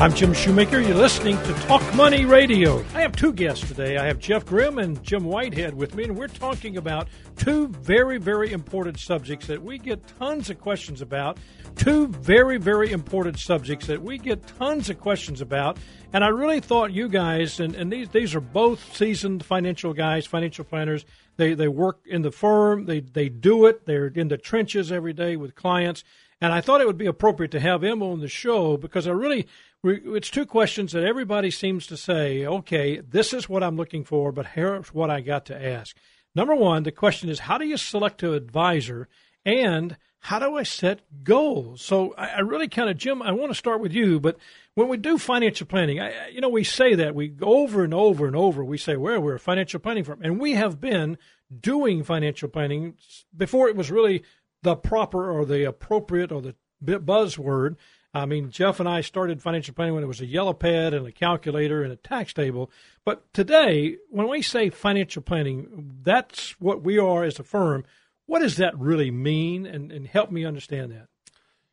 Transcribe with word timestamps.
I'm 0.00 0.14
Jim 0.14 0.32
Shoemaker. 0.32 0.78
You're 0.78 0.94
listening 0.94 1.36
to 1.42 1.52
Talk 1.54 1.82
Money 1.92 2.24
Radio. 2.24 2.84
I 2.94 3.00
have 3.00 3.16
two 3.16 3.32
guests 3.32 3.66
today. 3.66 3.96
I 3.96 4.06
have 4.06 4.20
Jeff 4.20 4.46
Grimm 4.46 4.78
and 4.78 5.02
Jim 5.02 5.24
Whitehead 5.24 5.74
with 5.74 5.96
me, 5.96 6.04
and 6.04 6.16
we're 6.16 6.28
talking 6.28 6.76
about 6.76 7.08
two 7.34 7.66
very, 7.66 8.16
very 8.18 8.52
important 8.52 9.00
subjects 9.00 9.48
that 9.48 9.60
we 9.60 9.76
get 9.76 10.06
tons 10.16 10.50
of 10.50 10.60
questions 10.60 11.02
about. 11.02 11.38
Two 11.74 12.06
very, 12.06 12.58
very 12.58 12.92
important 12.92 13.40
subjects 13.40 13.88
that 13.88 14.00
we 14.00 14.18
get 14.18 14.46
tons 14.56 14.88
of 14.88 15.00
questions 15.00 15.40
about. 15.40 15.78
And 16.12 16.22
I 16.22 16.28
really 16.28 16.60
thought 16.60 16.92
you 16.92 17.08
guys, 17.08 17.58
and, 17.58 17.74
and 17.74 17.92
these, 17.92 18.08
these 18.10 18.36
are 18.36 18.40
both 18.40 18.96
seasoned 18.96 19.44
financial 19.44 19.92
guys, 19.92 20.26
financial 20.26 20.64
planners. 20.64 21.04
They, 21.38 21.54
they 21.54 21.66
work 21.66 21.98
in 22.06 22.22
the 22.22 22.30
firm, 22.30 22.86
they, 22.86 23.00
they 23.00 23.28
do 23.28 23.66
it, 23.66 23.84
they're 23.84 24.06
in 24.06 24.28
the 24.28 24.38
trenches 24.38 24.92
every 24.92 25.12
day 25.12 25.34
with 25.34 25.56
clients. 25.56 26.04
And 26.40 26.52
I 26.52 26.60
thought 26.60 26.80
it 26.80 26.86
would 26.86 26.98
be 26.98 27.06
appropriate 27.06 27.50
to 27.52 27.60
have 27.60 27.80
them 27.80 28.00
on 28.00 28.20
the 28.20 28.28
show 28.28 28.76
because 28.76 29.08
I 29.08 29.10
really 29.10 29.48
it's 29.84 30.30
two 30.30 30.46
questions 30.46 30.92
that 30.92 31.04
everybody 31.04 31.50
seems 31.50 31.86
to 31.86 31.96
say, 31.96 32.44
okay, 32.44 33.00
this 33.00 33.32
is 33.32 33.48
what 33.48 33.62
I'm 33.62 33.76
looking 33.76 34.04
for, 34.04 34.32
but 34.32 34.46
here's 34.46 34.92
what 34.92 35.10
I 35.10 35.20
got 35.20 35.46
to 35.46 35.66
ask. 35.66 35.96
Number 36.34 36.54
one, 36.54 36.82
the 36.82 36.92
question 36.92 37.28
is, 37.28 37.40
how 37.40 37.58
do 37.58 37.66
you 37.66 37.76
select 37.76 38.22
an 38.22 38.34
advisor? 38.34 39.08
And 39.44 39.96
how 40.20 40.38
do 40.38 40.56
I 40.56 40.64
set 40.64 41.00
goals? 41.22 41.80
So 41.80 42.12
I, 42.14 42.40
really 42.40 42.68
kind 42.68 42.90
of, 42.90 42.96
Jim, 42.96 43.22
I 43.22 43.32
want 43.32 43.50
to 43.50 43.54
start 43.54 43.80
with 43.80 43.92
you, 43.92 44.18
but 44.20 44.36
when 44.74 44.88
we 44.88 44.96
do 44.96 45.16
financial 45.16 45.66
planning, 45.66 46.00
I, 46.00 46.28
you 46.28 46.40
know, 46.40 46.48
we 46.48 46.64
say 46.64 46.94
that 46.96 47.14
we 47.14 47.28
go 47.28 47.62
over 47.62 47.84
and 47.84 47.94
over 47.94 48.26
and 48.26 48.36
over, 48.36 48.64
we 48.64 48.78
say, 48.78 48.96
well, 48.96 49.20
we're 49.20 49.36
a 49.36 49.40
financial 49.40 49.80
planning 49.80 50.04
firm. 50.04 50.20
And 50.22 50.40
we 50.40 50.52
have 50.54 50.80
been 50.80 51.18
doing 51.60 52.02
financial 52.02 52.48
planning 52.48 52.94
before 53.36 53.68
it 53.68 53.76
was 53.76 53.90
really 53.90 54.24
the 54.62 54.76
proper 54.76 55.30
or 55.30 55.46
the 55.46 55.64
appropriate 55.64 56.32
or 56.32 56.42
the 56.42 56.54
buzzword. 56.82 57.76
I 58.18 58.26
mean, 58.26 58.50
Jeff 58.50 58.80
and 58.80 58.88
I 58.88 59.00
started 59.00 59.40
financial 59.40 59.74
planning 59.74 59.94
when 59.94 60.04
it 60.04 60.08
was 60.08 60.20
a 60.20 60.26
yellow 60.26 60.52
pad 60.52 60.94
and 60.94 61.06
a 61.06 61.12
calculator 61.12 61.82
and 61.82 61.92
a 61.92 61.96
tax 61.96 62.32
table. 62.32 62.70
But 63.04 63.32
today, 63.32 63.96
when 64.10 64.28
we 64.28 64.42
say 64.42 64.70
financial 64.70 65.22
planning, 65.22 65.98
that's 66.02 66.60
what 66.60 66.82
we 66.82 66.98
are 66.98 67.24
as 67.24 67.38
a 67.38 67.44
firm. 67.44 67.84
What 68.26 68.40
does 68.40 68.56
that 68.56 68.78
really 68.78 69.10
mean? 69.10 69.66
And, 69.66 69.90
and 69.90 70.06
help 70.06 70.30
me 70.30 70.44
understand 70.44 70.92
that. 70.92 71.08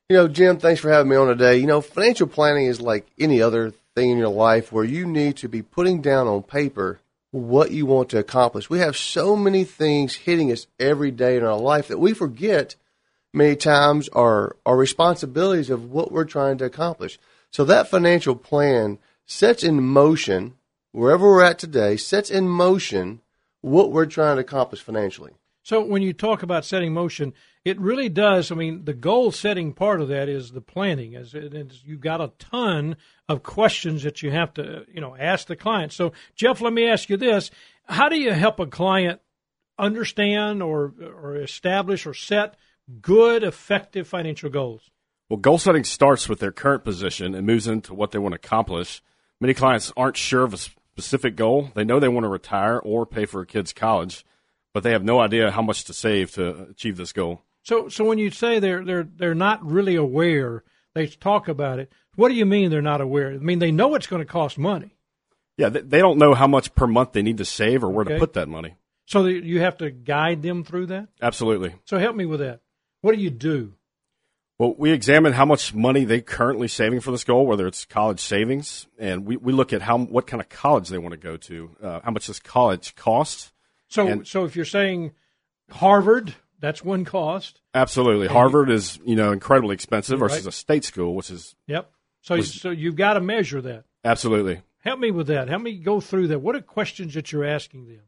You 0.09 0.17
know, 0.17 0.27
Jim, 0.27 0.57
thanks 0.57 0.79
for 0.79 0.91
having 0.91 1.09
me 1.09 1.15
on 1.15 1.27
today. 1.27 1.57
You 1.57 1.65
know, 1.65 1.81
financial 1.81 2.27
planning 2.27 2.67
is 2.67 2.79
like 2.79 3.07
any 3.17 3.41
other 3.41 3.73
thing 3.95 4.11
in 4.11 4.17
your 4.17 4.29
life 4.29 4.71
where 4.71 4.83
you 4.83 5.05
need 5.05 5.37
to 5.37 5.49
be 5.49 5.61
putting 5.61 6.01
down 6.01 6.27
on 6.27 6.43
paper 6.43 6.99
what 7.31 7.71
you 7.71 7.85
want 7.85 8.09
to 8.09 8.19
accomplish. 8.19 8.69
We 8.69 8.79
have 8.79 8.95
so 8.95 9.35
many 9.35 9.63
things 9.63 10.15
hitting 10.15 10.51
us 10.51 10.67
every 10.79 11.11
day 11.11 11.37
in 11.37 11.43
our 11.43 11.57
life 11.57 11.87
that 11.87 11.97
we 11.97 12.13
forget 12.13 12.75
many 13.35 13.55
times 13.55 14.09
our, 14.09 14.55
our 14.65 14.77
responsibilities 14.77 15.69
of 15.69 15.91
what 15.91 16.11
we're 16.11 16.25
trying 16.25 16.57
to 16.59 16.65
accomplish. 16.65 17.19
So 17.51 17.65
that 17.65 17.89
financial 17.89 18.35
plan 18.35 18.97
sets 19.25 19.63
in 19.63 19.83
motion, 19.83 20.55
wherever 20.91 21.25
we're 21.27 21.43
at 21.43 21.59
today, 21.59 21.97
sets 21.97 22.29
in 22.29 22.47
motion 22.47 23.21
what 23.61 23.91
we're 23.91 24.05
trying 24.05 24.37
to 24.37 24.41
accomplish 24.41 24.81
financially. 24.81 25.33
So 25.63 25.83
when 25.83 26.03
you 26.03 26.13
talk 26.13 26.43
about 26.43 26.63
setting 26.63 26.93
motion, 26.93 27.33
it 27.63 27.79
really 27.79 28.07
does. 28.07 28.51
I 28.51 28.55
mean, 28.55 28.85
the 28.85 28.93
goal 28.93 29.31
setting 29.31 29.73
part 29.73 29.99
of 29.99 30.09
that 30.09 30.29
is 30.29 30.51
the 30.51 30.61
planning. 30.61 31.15
As 31.15 31.33
you've 31.33 32.01
got 32.01 32.21
a 32.21 32.31
ton 32.37 32.97
of 33.27 33.41
questions 33.41 34.03
that 34.03 34.21
you 34.21 34.29
have 34.29 34.53
to, 34.53 34.85
you 34.93 35.01
know, 35.01 35.15
ask 35.19 35.47
the 35.47 35.55
client. 35.55 35.91
So 35.91 36.13
Jeff, 36.35 36.61
let 36.61 36.71
me 36.71 36.87
ask 36.87 37.09
you 37.09 37.17
this: 37.17 37.49
How 37.85 38.09
do 38.09 38.15
you 38.15 38.31
help 38.33 38.59
a 38.59 38.67
client 38.67 39.19
understand 39.79 40.61
or 40.61 40.93
or 41.01 41.37
establish 41.37 42.05
or 42.05 42.13
set 42.13 42.55
good, 43.01 43.43
effective 43.43 44.07
financial 44.07 44.49
goals? 44.49 44.89
Well, 45.29 45.37
goal 45.37 45.57
setting 45.57 45.83
starts 45.83 46.29
with 46.29 46.39
their 46.39 46.51
current 46.51 46.83
position 46.83 47.33
and 47.33 47.47
moves 47.47 47.67
into 47.67 47.93
what 47.93 48.11
they 48.11 48.19
want 48.19 48.33
to 48.33 48.37
accomplish. 48.37 49.01
Many 49.41 49.53
clients 49.53 49.91
aren't 49.97 50.17
sure 50.17 50.43
of 50.43 50.53
a 50.53 50.57
specific 50.57 51.35
goal. 51.35 51.71
They 51.73 51.83
know 51.83 51.99
they 51.99 52.07
want 52.07 52.25
to 52.25 52.29
retire 52.29 52.77
or 52.77 53.05
pay 53.05 53.25
for 53.25 53.41
a 53.41 53.45
kid's 53.45 53.73
college, 53.73 54.25
but 54.73 54.83
they 54.83 54.91
have 54.91 55.03
no 55.03 55.19
idea 55.19 55.51
how 55.51 55.61
much 55.61 55.83
to 55.85 55.93
save 55.93 56.31
to 56.33 56.67
achieve 56.69 56.97
this 56.97 57.11
goal. 57.11 57.41
So, 57.63 57.89
so 57.89 58.05
when 58.05 58.19
you 58.19 58.29
say 58.29 58.59
they're 58.59 58.85
they're 58.85 59.03
they're 59.15 59.33
not 59.35 59.65
really 59.65 59.95
aware, 59.95 60.63
they 60.93 61.07
talk 61.07 61.47
about 61.47 61.79
it. 61.79 61.91
What 62.15 62.29
do 62.29 62.35
you 62.35 62.45
mean 62.45 62.69
they're 62.69 62.81
not 62.81 63.01
aware? 63.01 63.31
I 63.31 63.37
mean 63.37 63.59
they 63.59 63.71
know 63.71 63.95
it's 63.95 64.07
going 64.07 64.21
to 64.21 64.31
cost 64.31 64.59
money. 64.59 64.95
Yeah, 65.57 65.69
they 65.69 65.99
don't 65.99 66.19
know 66.19 66.33
how 66.33 66.47
much 66.47 66.75
per 66.75 66.85
month 66.85 67.13
they 67.13 67.23
need 67.23 67.37
to 67.37 67.45
save 67.45 67.83
or 67.83 67.89
where 67.89 68.05
okay. 68.05 68.13
to 68.13 68.19
put 68.19 68.33
that 68.33 68.47
money. 68.47 68.75
So 69.05 69.25
you 69.25 69.61
have 69.61 69.77
to 69.77 69.89
guide 69.89 70.41
them 70.41 70.63
through 70.63 70.87
that. 70.87 71.07
Absolutely. 71.21 71.75
So 71.85 71.97
help 71.97 72.15
me 72.15 72.25
with 72.25 72.39
that. 72.39 72.61
What 73.05 73.13
do 73.13 73.21
you 73.21 73.29
do? 73.29 73.73
Well, 74.57 74.73
we 74.79 74.89
examine 74.89 75.33
how 75.33 75.45
much 75.45 75.75
money 75.75 76.05
they're 76.05 76.21
currently 76.21 76.67
saving 76.67 77.01
for 77.01 77.11
this 77.11 77.23
goal, 77.23 77.45
whether 77.45 77.67
it's 77.67 77.85
college 77.85 78.19
savings, 78.19 78.87
and 78.97 79.27
we, 79.27 79.37
we 79.37 79.53
look 79.53 79.73
at 79.73 79.83
how 79.83 79.99
what 79.99 80.25
kind 80.25 80.41
of 80.41 80.49
college 80.49 80.89
they 80.89 80.97
want 80.97 81.11
to 81.11 81.17
go 81.17 81.37
to, 81.37 81.69
uh, 81.83 81.99
how 82.03 82.09
much 82.09 82.25
does 82.25 82.39
college 82.39 82.95
cost. 82.95 83.51
So, 83.89 84.07
and, 84.07 84.27
so 84.27 84.43
if 84.45 84.55
you're 84.55 84.65
saying 84.65 85.11
Harvard, 85.69 86.33
that's 86.59 86.83
one 86.83 87.05
cost. 87.05 87.61
Absolutely, 87.75 88.25
and 88.25 88.33
Harvard 88.33 88.69
you, 88.69 88.73
is 88.73 88.97
you 89.05 89.15
know 89.15 89.31
incredibly 89.31 89.75
expensive 89.75 90.17
versus 90.17 90.45
right. 90.45 90.49
a 90.49 90.51
state 90.51 90.83
school, 90.83 91.13
which 91.13 91.29
is 91.29 91.53
yep. 91.67 91.91
So, 92.21 92.41
so 92.41 92.71
you've 92.71 92.95
got 92.95 93.13
to 93.13 93.21
measure 93.21 93.61
that. 93.61 93.83
Absolutely. 94.03 94.63
Help 94.79 94.99
me 94.99 95.11
with 95.11 95.27
that. 95.27 95.47
Help 95.47 95.61
me 95.61 95.77
go 95.77 95.99
through 96.01 96.29
that. 96.29 96.39
What 96.39 96.55
are 96.55 96.61
questions 96.61 97.13
that 97.13 97.31
you're 97.31 97.45
asking 97.45 97.85
them? 97.85 98.01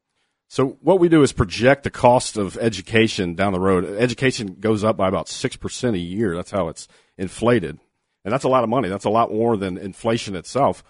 So 0.47 0.77
what 0.81 0.99
we 0.99 1.09
do 1.09 1.23
is 1.23 1.33
project 1.33 1.83
the 1.83 1.89
cost 1.89 2.37
of 2.37 2.57
education 2.57 3.35
down 3.35 3.53
the 3.53 3.59
road. 3.59 3.85
Education 3.97 4.57
goes 4.59 4.83
up 4.83 4.95
by 4.95 5.07
about 5.07 5.27
six 5.27 5.55
percent 5.57 5.95
a 5.95 5.99
year. 5.99 6.35
That's 6.35 6.51
how 6.51 6.69
it's 6.69 6.87
inflated, 7.17 7.79
and 8.23 8.33
that's 8.33 8.45
a 8.45 8.49
lot 8.49 8.63
of 8.63 8.69
money. 8.69 8.87
That's 8.87 9.05
a 9.05 9.09
lot 9.09 9.31
more 9.31 9.57
than 9.57 9.77
inflation 9.77 10.35
itself. 10.35 10.83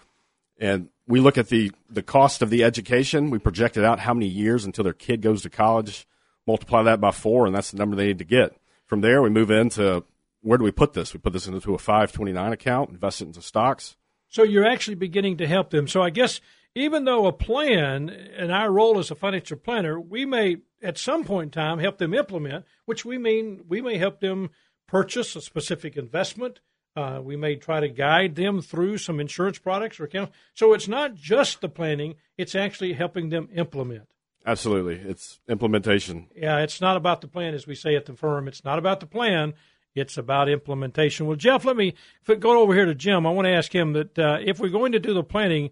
And 0.60 0.90
we 1.06 1.20
look 1.20 1.38
at 1.38 1.48
the 1.48 1.72
the 1.90 2.02
cost 2.02 2.40
of 2.40 2.50
the 2.50 2.62
education. 2.62 3.30
We 3.30 3.38
project 3.38 3.76
it 3.76 3.84
out 3.84 4.00
how 4.00 4.14
many 4.14 4.26
years 4.26 4.64
until 4.64 4.84
their 4.84 4.92
kid 4.92 5.22
goes 5.22 5.42
to 5.42 5.50
college. 5.50 6.06
Multiply 6.46 6.84
that 6.84 7.00
by 7.00 7.10
four, 7.10 7.46
and 7.46 7.54
that's 7.54 7.72
the 7.72 7.78
number 7.78 7.96
they 7.96 8.06
need 8.06 8.18
to 8.18 8.24
get. 8.24 8.56
From 8.86 9.00
there, 9.00 9.20
we 9.20 9.28
move 9.28 9.50
into 9.50 10.04
where 10.40 10.56
do 10.56 10.64
we 10.64 10.70
put 10.70 10.92
this? 10.92 11.12
We 11.12 11.20
put 11.20 11.32
this 11.32 11.46
into 11.46 11.74
a 11.74 11.78
529 11.78 12.52
account, 12.52 12.90
invest 12.90 13.20
it 13.20 13.26
into 13.26 13.42
stocks. 13.42 13.96
So 14.28 14.42
you're 14.42 14.66
actually 14.66 14.94
beginning 14.94 15.38
to 15.38 15.46
help 15.46 15.70
them. 15.70 15.88
So 15.88 16.02
I 16.02 16.10
guess 16.10 16.40
even 16.74 17.04
though 17.04 17.26
a 17.26 17.32
plan 17.32 18.08
and 18.08 18.52
our 18.52 18.70
role 18.70 18.98
as 18.98 19.10
a 19.10 19.14
financial 19.14 19.56
planner, 19.56 19.98
we 19.98 20.24
may 20.24 20.58
at 20.82 20.98
some 20.98 21.24
point 21.24 21.46
in 21.46 21.50
time 21.50 21.78
help 21.78 21.98
them 21.98 22.14
implement, 22.14 22.64
which 22.84 23.04
we 23.04 23.18
mean 23.18 23.64
we 23.68 23.80
may 23.80 23.98
help 23.98 24.20
them 24.20 24.50
purchase 24.86 25.34
a 25.36 25.40
specific 25.40 25.96
investment. 25.96 26.60
Uh, 26.96 27.20
we 27.22 27.36
may 27.36 27.54
try 27.54 27.80
to 27.80 27.88
guide 27.88 28.34
them 28.34 28.60
through 28.60 28.98
some 28.98 29.20
insurance 29.20 29.58
products 29.58 30.00
or 30.00 30.04
accounts. 30.04 30.36
So 30.54 30.72
it's 30.72 30.88
not 30.88 31.14
just 31.14 31.60
the 31.60 31.68
planning; 31.68 32.16
it's 32.36 32.54
actually 32.54 32.94
helping 32.94 33.28
them 33.28 33.48
implement. 33.54 34.08
Absolutely, 34.46 34.96
it's 34.96 35.40
implementation. 35.48 36.28
Yeah, 36.34 36.58
it's 36.60 36.80
not 36.80 36.96
about 36.96 37.20
the 37.20 37.28
plan, 37.28 37.54
as 37.54 37.66
we 37.66 37.74
say 37.74 37.94
at 37.94 38.06
the 38.06 38.14
firm. 38.14 38.48
It's 38.48 38.64
not 38.64 38.78
about 38.78 39.00
the 39.00 39.06
plan. 39.06 39.54
It's 39.94 40.16
about 40.16 40.48
implementation. 40.48 41.26
Well, 41.26 41.36
Jeff, 41.36 41.64
let 41.64 41.76
me 41.76 41.94
go 42.26 42.60
over 42.60 42.74
here 42.74 42.84
to 42.84 42.94
Jim. 42.94 43.26
I 43.26 43.30
want 43.30 43.46
to 43.46 43.52
ask 43.52 43.74
him 43.74 43.92
that 43.94 44.18
uh, 44.18 44.38
if 44.44 44.58
we're 44.58 44.68
going 44.68 44.92
to 44.92 45.00
do 45.00 45.12
the 45.12 45.24
planning, 45.24 45.70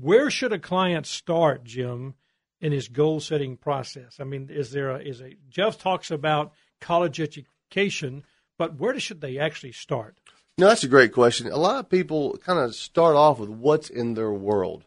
where 0.00 0.30
should 0.30 0.52
a 0.52 0.58
client 0.58 1.06
start, 1.06 1.64
Jim, 1.64 2.14
in 2.60 2.72
his 2.72 2.88
goal 2.88 3.20
setting 3.20 3.56
process? 3.56 4.18
I 4.20 4.24
mean, 4.24 4.48
is 4.50 4.70
there 4.70 4.90
a, 4.90 4.98
is 4.98 5.20
a 5.20 5.36
Jeff 5.48 5.78
talks 5.78 6.10
about 6.10 6.52
college 6.80 7.20
education, 7.20 8.24
but 8.56 8.78
where 8.78 8.98
should 9.00 9.20
they 9.20 9.38
actually 9.38 9.72
start? 9.72 10.16
No, 10.56 10.66
that's 10.68 10.84
a 10.84 10.88
great 10.88 11.12
question. 11.12 11.50
A 11.50 11.56
lot 11.56 11.78
of 11.78 11.88
people 11.88 12.36
kind 12.44 12.58
of 12.58 12.74
start 12.74 13.14
off 13.14 13.38
with 13.38 13.48
what's 13.48 13.90
in 13.90 14.14
their 14.14 14.32
world 14.32 14.84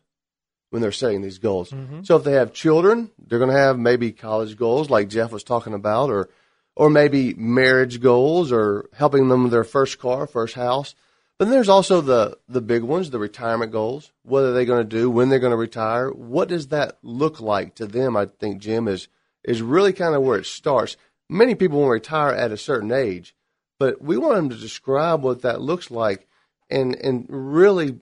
when 0.70 0.82
they're 0.82 0.92
setting 0.92 1.22
these 1.22 1.38
goals. 1.38 1.72
Mm-hmm. 1.72 2.04
So 2.04 2.18
if 2.18 2.24
they 2.24 2.34
have 2.34 2.54
children, 2.54 3.10
they're 3.26 3.40
going 3.40 3.52
to 3.52 3.58
have 3.58 3.80
maybe 3.80 4.12
college 4.12 4.58
goals 4.58 4.90
like 4.90 5.08
Jeff 5.08 5.32
was 5.32 5.44
talking 5.44 5.74
about, 5.74 6.10
or 6.10 6.30
or 6.76 6.90
maybe 6.90 7.34
marriage 7.34 8.02
goals, 8.02 8.52
or 8.52 8.90
helping 8.94 9.28
them 9.28 9.44
with 9.44 9.52
their 9.52 9.66
first 9.66 10.00
car, 10.00 10.28
first 10.28 10.56
house. 10.56 10.96
But 11.42 11.46
then 11.46 11.56
there's 11.56 11.70
also 11.70 12.02
the, 12.02 12.38
the 12.48 12.62
big 12.62 12.84
ones, 12.84 13.10
the 13.10 13.18
retirement 13.18 13.72
goals. 13.72 14.12
What 14.22 14.44
are 14.44 14.54
they 14.54 14.64
going 14.64 14.88
to 14.88 14.98
do? 14.98 15.10
When 15.10 15.30
they're 15.30 15.40
going 15.40 15.50
to 15.50 15.58
retire? 15.58 16.12
What 16.12 16.50
does 16.50 16.68
that 16.68 17.00
look 17.02 17.42
like 17.42 17.74
to 17.78 17.88
them? 17.88 18.16
I 18.16 18.28
think, 18.28 18.62
Jim, 18.62 18.88
is, 18.88 19.08
is 19.44 19.64
really 19.64 19.92
kind 19.92 20.14
of 20.14 20.22
where 20.22 20.38
it 20.38 20.46
starts. 20.46 20.98
Many 21.28 21.56
people 21.56 21.82
to 21.82 21.90
retire 21.90 22.32
at 22.32 22.52
a 22.52 22.58
certain 22.58 22.92
age, 22.92 23.36
but 23.80 24.00
we 24.04 24.20
want 24.20 24.36
them 24.36 24.50
to 24.52 24.56
describe 24.56 25.24
what 25.24 25.42
that 25.42 25.62
looks 25.62 25.90
like 25.90 26.28
and, 26.70 26.96
and 26.98 27.26
really 27.28 28.00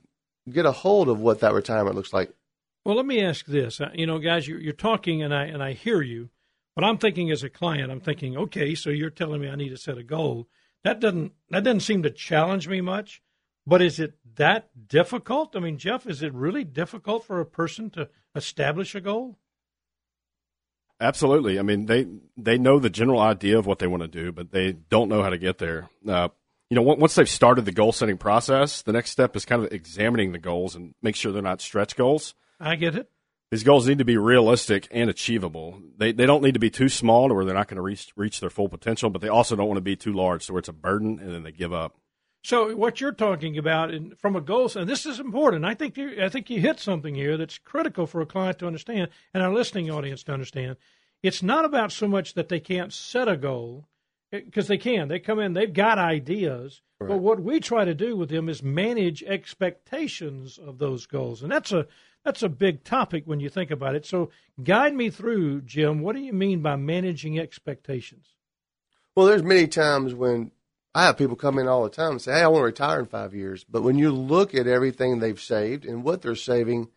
get 0.52 0.66
a 0.66 0.74
hold 0.74 1.08
of 1.08 1.22
what 1.22 1.40
that 1.40 1.54
retirement 1.54 1.96
looks 1.96 2.12
like. 2.12 2.34
Well, 2.84 2.98
let 2.98 3.06
me 3.06 3.22
ask 3.22 3.46
this. 3.46 3.80
Uh, 3.80 3.92
you 3.94 4.06
know, 4.06 4.20
guys, 4.20 4.50
you're, 4.50 4.60
you're 4.60 4.74
talking 4.74 5.24
and 5.24 5.34
I, 5.34 5.46
and 5.46 5.64
I 5.64 5.72
hear 5.72 6.02
you, 6.02 6.30
but 6.76 6.84
I'm 6.84 6.98
thinking 6.98 7.32
as 7.32 7.44
a 7.44 7.50
client, 7.50 7.90
I'm 7.90 8.02
thinking, 8.02 8.36
okay, 8.36 8.76
so 8.76 8.90
you're 8.90 9.10
telling 9.10 9.40
me 9.40 9.48
I 9.48 9.56
need 9.56 9.70
to 9.70 9.78
set 9.78 9.98
a 9.98 10.04
goal. 10.04 10.50
That 10.84 11.00
doesn't, 11.00 11.32
that 11.52 11.64
doesn't 11.64 11.80
seem 11.80 12.04
to 12.04 12.12
challenge 12.12 12.68
me 12.68 12.82
much 12.82 13.22
but 13.70 13.82
is 13.82 14.00
it 14.00 14.16
that 14.36 14.70
difficult? 14.88 15.56
I 15.56 15.60
mean, 15.60 15.78
Jeff, 15.78 16.08
is 16.08 16.24
it 16.24 16.34
really 16.34 16.64
difficult 16.64 17.24
for 17.24 17.40
a 17.40 17.46
person 17.46 17.90
to 17.92 18.10
establish 18.36 18.96
a 18.96 19.02
goal? 19.02 19.38
Absolutely. 21.00 21.60
I 21.60 21.62
mean, 21.62 21.86
they 21.86 22.08
they 22.36 22.58
know 22.58 22.80
the 22.80 22.90
general 22.90 23.20
idea 23.22 23.58
of 23.58 23.66
what 23.66 23.80
they 23.80 23.88
want 23.88 24.02
to 24.02 24.08
do, 24.08 24.32
but 24.32 24.52
they 24.52 24.74
don't 24.74 25.08
know 25.08 25.22
how 25.22 25.30
to 25.30 25.38
get 25.38 25.60
there. 25.60 25.90
Uh, 26.08 26.30
you 26.70 26.76
know, 26.76 26.82
once 26.82 27.16
they've 27.16 27.30
started 27.30 27.66
the 27.66 27.72
goal 27.72 27.92
setting 27.92 28.18
process, 28.18 28.82
the 28.82 28.92
next 28.92 29.12
step 29.12 29.36
is 29.36 29.46
kind 29.46 29.64
of 29.64 29.72
examining 29.72 30.34
the 30.34 30.40
goals 30.40 30.76
and 30.76 30.94
make 31.02 31.16
sure 31.16 31.32
they're 31.32 31.42
not 31.42 31.62
stretch 31.62 31.96
goals. 31.96 32.34
I 32.60 32.76
get 32.76 32.96
it. 32.96 33.10
These 33.52 33.64
goals 33.64 33.88
need 33.88 33.98
to 33.98 34.06
be 34.06 34.18
realistic 34.18 34.88
and 34.92 35.10
achievable. 35.10 35.82
They 35.98 36.12
they 36.12 36.26
don't 36.26 36.44
need 36.44 36.56
to 36.56 36.60
be 36.60 36.70
too 36.70 36.90
small 36.90 37.28
to 37.28 37.34
where 37.34 37.46
they're 37.46 37.56
not 37.56 37.68
going 37.68 37.78
to 37.78 37.82
reach 37.82 38.12
reach 38.16 38.40
their 38.40 38.50
full 38.50 38.70
potential, 38.70 39.10
but 39.10 39.22
they 39.22 39.30
also 39.30 39.56
don't 39.56 39.68
want 39.68 39.78
to 39.78 39.82
be 39.82 39.96
too 39.96 40.14
large 40.14 40.48
to 40.48 40.54
where 40.54 40.60
it's 40.60 40.70
a 40.70 40.74
burden 40.74 41.20
and 41.20 41.34
then 41.34 41.44
they 41.44 41.52
give 41.52 41.74
up. 41.74 41.96
So 42.44 42.76
what 42.76 43.02
you're 43.02 43.12
talking 43.12 43.58
about, 43.58 43.94
in, 43.94 44.16
from 44.16 44.36
a 44.36 44.42
goal, 44.42 44.72
and 44.76 44.90
this 44.90 45.06
is 45.06 45.20
important. 45.20 45.66
I 45.66 45.74
think 45.74 45.98
you, 45.98 46.24
I 46.24 46.30
think 46.30 46.50
you 46.50 46.60
hit 46.62 46.80
something 46.80 47.16
here 47.16 47.38
that's 47.38 47.58
critical 47.58 48.08
for 48.08 48.22
a 48.22 48.26
client 48.26 48.60
to 48.60 48.68
understand, 48.68 49.10
and 49.34 49.44
our 49.44 49.54
listening 49.54 49.92
audience 49.92 50.24
to 50.24 50.34
understand. 50.34 50.78
It's 51.22 51.44
not 51.44 51.66
about 51.66 51.92
so 51.92 52.08
much 52.08 52.36
that 52.36 52.48
they 52.48 52.62
can't 52.62 52.94
set 52.94 53.28
a 53.28 53.36
goal, 53.36 53.90
eh, 54.32 54.40
because 54.46 54.68
they 54.68 54.78
can. 54.78 55.10
They 55.10 55.20
come 55.20 55.40
in, 55.40 55.54
they've 55.54 55.72
got 55.72 55.98
ideas, 55.98 56.82
right. 57.00 57.10
but 57.10 57.18
what 57.18 57.42
we 57.42 57.60
try 57.60 57.84
to 57.84 57.94
do 57.94 58.16
with 58.16 58.30
them 58.30 58.48
is 58.48 58.64
manage 58.64 59.22
expectations 59.24 60.58
of 60.58 60.78
those 60.78 61.06
goals, 61.06 61.44
and 61.44 61.52
that's 61.52 61.74
a 61.74 61.88
that's 62.24 62.44
a 62.44 62.50
big 62.50 62.84
topic 62.84 63.24
when 63.26 63.40
you 63.40 63.50
think 63.50 63.72
about 63.72 63.96
it. 63.96 64.06
So 64.06 64.30
guide 64.62 64.94
me 64.94 65.10
through, 65.10 65.62
Jim. 65.62 66.02
What 66.02 66.16
do 66.16 66.22
you 66.22 66.34
mean 66.34 66.62
by 66.62 66.76
managing 66.76 67.40
expectations? 67.40 68.34
Well, 69.16 69.26
there's 69.26 69.44
many 69.44 69.68
times 69.68 70.14
when 70.14 70.52
I 70.96 71.06
have 71.06 71.18
people 71.18 71.36
come 71.36 71.60
in 71.60 71.68
all 71.68 71.84
the 71.84 71.90
time 71.90 72.12
and 72.12 72.22
say, 72.22 72.34
"Hey, 72.34 72.42
I 72.42 72.48
want 72.48 72.62
to 72.62 72.66
retire 72.66 73.00
in 73.00 73.06
five 73.06 73.34
years," 73.34 73.64
but 73.70 73.84
when 73.84 73.98
you 73.98 74.12
look 74.12 74.56
at 74.56 74.68
everything 74.68 75.20
they've 75.20 75.40
saved 75.40 75.86
and 75.86 76.04
what 76.04 76.22
they're 76.22 76.36
saving 76.36 76.90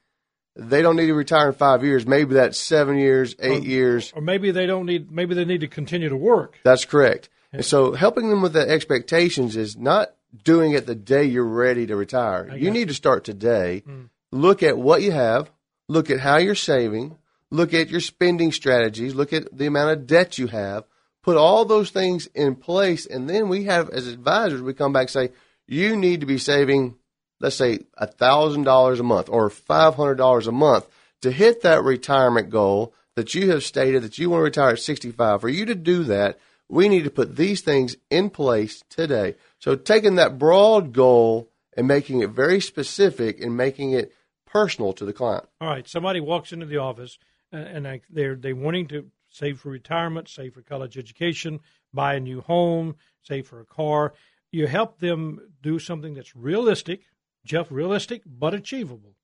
they 0.55 0.83
don't 0.83 0.97
need 0.97 1.07
to 1.07 1.15
retire 1.15 1.49
in 1.49 1.55
five 1.55 1.85
years. 1.85 2.07
Maybe 2.07 2.35
that's 2.35 2.59
seven 2.59 2.99
years, 2.99 3.35
eight 3.39 3.63
or, 3.63 3.67
years, 3.67 4.13
or 4.15 4.21
maybe 4.21 4.51
they 4.51 4.67
don't 4.67 4.87
need. 4.87 5.11
Maybe 5.11 5.35
they 5.35 5.45
need 5.45 5.61
to 5.63 5.69
continue 5.69 6.09
to 6.09 6.17
work. 6.17 6.59
That's 6.63 6.85
correct. 6.85 7.29
Yeah. 7.53 7.59
And 7.59 7.65
so, 7.65 7.93
helping 7.93 8.29
them 8.29 8.43
with 8.43 8.53
the 8.53 8.69
expectations 8.69 9.57
is 9.57 9.77
not 9.77 10.15
doing 10.45 10.73
it 10.73 10.87
the 10.87 10.95
day 10.95 11.25
you're 11.25 11.45
ready 11.45 11.87
to 11.87 11.97
retire. 11.97 12.55
You 12.57 12.71
need 12.71 12.89
to 12.89 12.95
start 12.95 13.25
today. 13.25 13.83
Mm. 13.87 14.09
Look 14.31 14.63
at 14.63 14.79
what 14.79 15.03
you 15.03 15.13
have. 15.13 15.51
Look 15.89 16.11
at 16.11 16.21
how 16.21 16.37
you're 16.37 16.55
saving. 16.55 17.17
Look 17.51 17.75
at 17.75 17.91
your 17.91 18.01
spending 18.01 18.53
strategies. 18.53 19.15
Look 19.15 19.33
at 19.33 19.57
the 19.57 19.67
amount 19.67 19.91
of 19.91 20.07
debt 20.07 20.39
you 20.39 20.47
have. 20.47 20.85
Put 21.23 21.37
all 21.37 21.65
those 21.65 21.91
things 21.91 22.27
in 22.35 22.57
place, 22.57 23.07
and 23.07 23.31
then 23.31 23.49
we 23.49 23.65
have, 23.65 23.91
as 23.91 24.09
advisors, 24.09 24.61
we 24.61 24.75
come 24.75 24.93
back 24.93 25.03
and 25.03 25.11
say, 25.11 25.31
you 25.69 25.97
need 25.97 26.21
to 26.21 26.27
be 26.27 26.39
saving 26.39 26.97
let's 27.43 27.57
say 27.57 27.81
$1,000 28.01 29.01
a 29.01 29.03
month 29.03 29.29
or 29.29 29.51
$500 29.51 30.47
a 30.47 30.53
month 30.53 30.87
to 31.21 31.31
hit 31.31 31.63
that 31.63 31.83
retirement 31.83 32.49
goal 32.49 32.95
that 33.17 33.35
you 33.35 33.51
have 33.51 33.63
stated 33.63 34.03
that 34.03 34.17
you 34.17 34.31
want 34.31 34.41
to 34.41 34.45
retire 34.45 34.73
at 34.73 34.79
65, 34.79 35.43
for 35.43 35.49
you 35.49 35.67
to 35.67 35.75
do 35.75 36.05
that, 36.05 36.39
we 36.69 36.89
need 36.89 37.05
to 37.05 37.11
put 37.11 37.37
these 37.37 37.61
things 37.61 37.97
in 38.09 38.31
place 38.31 38.83
today. 38.89 39.35
So 39.59 39.77
taking 39.77 40.15
that 40.15 40.39
broad 40.39 40.95
goal 40.95 41.51
and 41.77 41.87
making 41.87 42.23
it 42.23 42.31
very 42.31 42.61
specific 42.61 43.41
and 43.41 43.55
making 43.55 43.93
it 43.93 44.15
personal 44.47 44.95
to 44.95 45.05
the 45.05 45.13
client. 45.13 45.47
All 45.61 45.69
right. 45.69 45.87
Somebody 45.87 46.21
walks 46.21 46.53
into 46.53 46.65
the 46.65 46.79
office 46.79 47.19
uh, 47.53 47.57
and 47.57 48.01
they're 48.09 48.37
they 48.37 48.55
wanting 48.55 48.89
to 48.89 49.11
save 49.33 49.59
for 49.59 49.71
retirement, 49.71 50.29
save 50.29 50.55
for 50.55 50.63
college 50.63 50.97
education, 50.99 51.59
buy 51.93 52.15
a 52.15 52.21
new 52.21 52.43
home, 52.43 52.95
save 53.23 53.47
for 53.49 53.61
a 53.61 53.65
car. 53.65 54.13
You 54.53 54.67
help 54.67 54.99
them 54.99 55.41
do 55.63 55.79
something 55.79 56.15
that's 56.15 56.37
realistic, 56.37 57.03
Jeff, 57.45 57.71
realistic 57.71 58.23
but 58.27 58.55
achievable. 58.55 59.17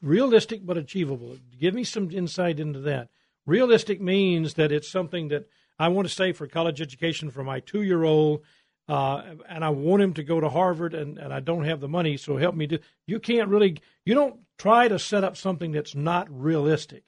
Realistic 0.00 0.64
but 0.64 0.78
achievable. 0.78 1.36
Give 1.58 1.74
me 1.74 1.84
some 1.84 2.10
insight 2.10 2.58
into 2.58 2.80
that. 2.80 3.10
Realistic 3.46 4.00
means 4.00 4.54
that 4.54 4.72
it's 4.72 4.88
something 4.88 5.28
that 5.28 5.46
I 5.78 5.88
want 5.88 6.08
to 6.08 6.14
save 6.14 6.36
for 6.38 6.46
college 6.46 6.80
education 6.80 7.30
for 7.30 7.44
my 7.44 7.60
two 7.60 7.82
year 7.82 8.04
old, 8.04 8.40
uh, 8.88 9.22
and 9.48 9.62
I 9.64 9.68
want 9.68 10.02
him 10.02 10.14
to 10.14 10.22
go 10.22 10.40
to 10.40 10.48
Harvard, 10.48 10.94
and, 10.94 11.18
and 11.18 11.32
I 11.32 11.40
don't 11.40 11.64
have 11.64 11.80
the 11.80 11.88
money, 11.88 12.16
so 12.16 12.36
help 12.36 12.54
me 12.54 12.66
do. 12.66 12.78
You 13.06 13.20
can't 13.20 13.48
really, 13.48 13.78
you 14.04 14.14
don't 14.14 14.40
try 14.56 14.88
to 14.88 14.98
set 14.98 15.24
up 15.24 15.36
something 15.36 15.72
that's 15.72 15.94
not 15.94 16.26
realistic 16.30 17.04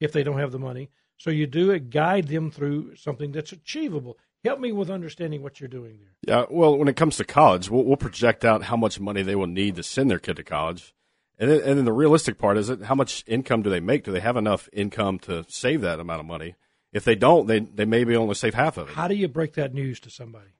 if 0.00 0.12
they 0.12 0.22
don't 0.22 0.38
have 0.38 0.52
the 0.52 0.58
money. 0.58 0.88
So 1.20 1.28
you 1.28 1.46
do 1.46 1.70
it, 1.70 1.90
guide 1.90 2.28
them 2.28 2.50
through 2.50 2.96
something 2.96 3.30
that's 3.30 3.52
achievable. 3.52 4.16
Help 4.42 4.58
me 4.58 4.72
with 4.72 4.88
understanding 4.88 5.42
what 5.42 5.60
you're 5.60 5.68
doing 5.68 5.98
there. 5.98 6.14
Yeah, 6.26 6.46
well, 6.48 6.78
when 6.78 6.88
it 6.88 6.96
comes 6.96 7.18
to 7.18 7.24
college, 7.24 7.68
we'll, 7.68 7.84
we'll 7.84 7.98
project 7.98 8.42
out 8.42 8.62
how 8.62 8.76
much 8.76 8.98
money 8.98 9.22
they 9.22 9.34
will 9.34 9.46
need 9.46 9.76
to 9.76 9.82
send 9.82 10.10
their 10.10 10.18
kid 10.18 10.36
to 10.36 10.42
college. 10.42 10.94
And 11.38 11.50
then, 11.50 11.60
and 11.60 11.76
then 11.76 11.84
the 11.84 11.92
realistic 11.92 12.38
part 12.38 12.56
is 12.56 12.70
it 12.70 12.84
how 12.84 12.94
much 12.94 13.22
income 13.26 13.60
do 13.60 13.68
they 13.68 13.80
make? 13.80 14.04
Do 14.04 14.12
they 14.12 14.20
have 14.20 14.38
enough 14.38 14.70
income 14.72 15.18
to 15.20 15.44
save 15.46 15.82
that 15.82 16.00
amount 16.00 16.20
of 16.20 16.26
money? 16.26 16.54
If 16.90 17.04
they 17.04 17.16
don't, 17.16 17.46
they 17.46 17.60
they 17.60 17.84
maybe 17.84 18.16
only 18.16 18.34
save 18.34 18.54
half 18.54 18.78
of 18.78 18.88
it. 18.88 18.94
How 18.94 19.06
do 19.06 19.14
you 19.14 19.28
break 19.28 19.52
that 19.54 19.74
news 19.74 20.00
to 20.00 20.10
somebody? 20.10 20.54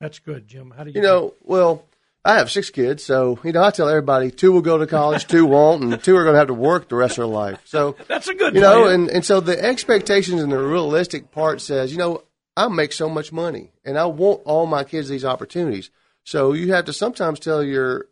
That's 0.00 0.18
good, 0.18 0.46
Jim. 0.46 0.74
How 0.76 0.84
do 0.84 0.90
you? 0.90 0.96
You 0.96 1.02
know, 1.02 1.34
well, 1.42 1.84
I 2.24 2.38
have 2.38 2.50
six 2.50 2.70
kids, 2.70 3.04
so 3.04 3.38
you 3.44 3.52
know 3.52 3.62
I 3.62 3.70
tell 3.70 3.88
everybody 3.88 4.30
two 4.30 4.52
will 4.52 4.60
go 4.60 4.78
to 4.78 4.86
college, 4.86 5.26
two 5.26 5.46
won't, 5.46 5.82
and 5.82 6.02
two 6.02 6.16
are 6.16 6.24
going 6.24 6.34
to 6.34 6.38
have 6.38 6.48
to 6.48 6.54
work 6.54 6.88
the 6.88 6.96
rest 6.96 7.12
of 7.12 7.16
their 7.16 7.26
life. 7.26 7.60
So 7.64 7.96
that's 8.08 8.28
a 8.28 8.34
good, 8.34 8.54
you 8.54 8.60
know, 8.60 8.86
and 8.86 9.08
and 9.08 9.24
so 9.24 9.40
the 9.40 9.62
expectations 9.62 10.42
and 10.42 10.52
the 10.52 10.58
realistic 10.58 11.30
part 11.30 11.60
says, 11.60 11.92
you 11.92 11.98
know, 11.98 12.24
I 12.56 12.68
make 12.68 12.92
so 12.92 13.08
much 13.08 13.32
money 13.32 13.70
and 13.84 13.96
I 13.96 14.06
want 14.06 14.42
all 14.44 14.66
my 14.66 14.82
kids 14.82 15.08
these 15.08 15.24
opportunities. 15.24 15.90
So 16.24 16.52
you 16.52 16.72
have 16.72 16.86
to 16.86 16.92
sometimes 16.92 17.38
tell 17.38 17.62
your 17.62 18.06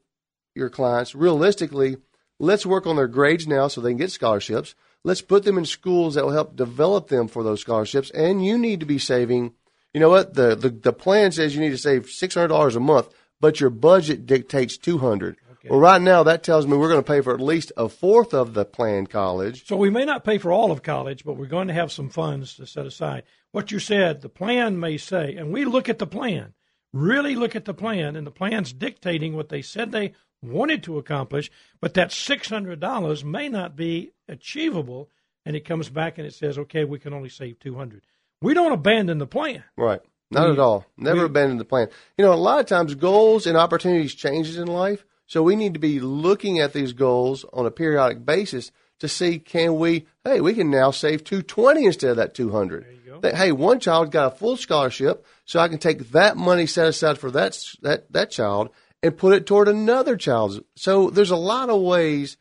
your 0.55 0.71
clients 0.71 1.15
realistically, 1.15 1.97
let's 2.39 2.65
work 2.65 2.87
on 2.87 2.97
their 2.97 3.09
grades 3.09 3.47
now 3.47 3.69
so 3.69 3.81
they 3.81 3.91
can 3.91 3.99
get 3.99 4.13
scholarships. 4.13 4.75
Let's 5.05 5.21
put 5.21 5.43
them 5.43 5.59
in 5.59 5.65
schools 5.65 6.15
that 6.15 6.25
will 6.25 6.33
help 6.33 6.57
develop 6.57 7.09
them 7.09 7.29
for 7.29 7.43
those 7.43 7.61
scholarships. 7.61 8.11
And 8.11 8.45
you 8.45 8.57
need 8.57 8.81
to 8.81 8.87
be 8.87 8.99
saving. 8.99 9.53
You 9.93 10.01
know 10.01 10.11
what? 10.11 10.35
The 10.35 10.55
the, 10.55 10.71
the 10.71 10.93
plan 10.93 11.33
says 11.33 11.55
you 11.55 11.61
need 11.61 11.71
to 11.71 11.79
save 11.79 12.09
six 12.09 12.35
hundred 12.35 12.49
dollars 12.49 12.77
a 12.77 12.81
month, 12.81 13.09
but 13.47 13.61
your 13.61 13.71
budget 13.71 14.27
dictates 14.27 14.77
two 14.77 14.99
hundred. 14.99 15.37
Okay. 15.53 15.69
Well, 15.71 15.79
right 15.79 16.03
now 16.03 16.25
that 16.25 16.43
tells 16.43 16.67
me 16.67 16.77
we're 16.77 16.89
going 16.89 17.05
to 17.05 17.13
pay 17.13 17.21
for 17.21 17.33
at 17.33 17.41
least 17.41 17.71
a 17.77 17.89
fourth 17.89 18.35
of 18.35 18.55
the 18.55 18.65
planned 18.65 19.09
college. 19.09 19.69
So 19.69 19.77
we 19.77 19.89
may 19.89 20.05
not 20.05 20.25
pay 20.25 20.39
for 20.39 20.51
all 20.51 20.73
of 20.73 20.83
college, 20.83 21.25
but 21.25 21.37
we're 21.37 21.47
going 21.47 21.69
to 21.69 21.75
have 21.75 21.93
some 21.93 22.09
funds 22.09 22.57
to 22.57 22.67
set 22.67 22.87
aside. 22.87 23.23
What 23.53 23.71
you 23.71 23.79
said, 23.79 24.21
the 24.21 24.29
plan 24.29 24.81
may 24.81 24.97
say, 24.97 25.37
and 25.37 25.53
we 25.53 25.65
look 25.65 25.89
at 25.89 26.01
the 26.01 26.09
plan, 26.09 26.55
really 26.93 27.37
look 27.37 27.55
at 27.55 27.67
the 27.67 27.73
plan, 27.73 28.17
and 28.17 28.27
the 28.27 28.33
plan's 28.33 28.73
dictating 28.73 29.37
what 29.37 29.49
they 29.49 29.63
said 29.63 29.93
they 29.93 30.15
wanted 30.43 30.83
to 30.83 30.99
accomplish, 30.99 31.49
but 31.81 31.95
that 31.95 32.11
six 32.11 32.49
hundred 32.49 32.81
dollars 32.81 33.25
may 33.25 33.49
not 33.49 33.77
be 33.77 34.11
achievable, 34.27 35.09
and 35.45 35.55
it 35.55 35.65
comes 35.65 35.89
back 35.89 36.19
and 36.19 36.27
it 36.27 36.35
says, 36.35 36.59
okay, 36.59 36.83
we 36.83 36.99
can 36.99 37.13
only 37.13 37.29
save 37.29 37.61
two 37.61 37.77
hundred. 37.77 38.03
We 38.43 38.55
don't 38.55 38.73
abandon 38.73 39.19
the 39.19 39.27
plan. 39.29 39.63
Right. 39.77 40.01
Not 40.31 40.51
at 40.51 40.59
all. 40.59 40.85
Never 40.97 41.21
we, 41.21 41.27
abandon 41.27 41.59
the 41.59 41.65
plan. 41.65 41.89
You 42.19 42.25
know, 42.25 42.33
a 42.33 42.35
lot 42.35 42.61
of 42.61 42.67
times 42.67 42.95
goals 42.95 43.47
and 43.47 43.57
opportunities 43.57 44.15
changes 44.15 44.59
in 44.59 44.67
life. 44.67 45.05
So 45.27 45.43
we 45.43 45.57
need 45.57 45.75
to 45.75 45.81
be 45.81 46.01
looking 46.01 46.61
at 46.61 46.73
these 46.73 46.93
goals 46.93 47.45
on 47.53 47.67
a 47.67 47.71
periodic 47.71 48.25
basis 48.25 48.71
to 49.01 49.09
see 49.09 49.39
can 49.39 49.77
we 49.77 50.07
hey 50.25 50.41
we 50.41 50.55
can 50.55 50.71
now 50.71 50.91
save 50.91 51.25
220 51.25 51.85
instead 51.85 52.11
of 52.11 52.17
that 52.17 52.35
200 52.35 52.87
that 53.21 53.35
hey 53.35 53.53
one 53.53 53.81
child 53.81 54.11
got 54.11 54.33
a 54.33 54.37
full 54.37 54.57
scholarship 54.57 55.27
so 55.45 55.61
i 55.61 55.69
can 55.69 55.79
take 55.79 56.11
that 56.11 56.37
money 56.37 56.67
set 56.67 56.89
aside 56.89 57.19
for 57.19 57.31
that 57.31 57.59
that 57.83 58.11
that 58.13 58.31
child 58.31 58.71
and 59.03 59.17
put 59.17 59.35
it 59.35 59.47
toward 59.47 59.69
another 59.69 60.17
child's 60.17 60.61
so 60.77 61.11
there's 61.11 61.31
a 61.31 61.37
lot 61.37 61.69
of 61.69 61.81
ways 61.81 62.37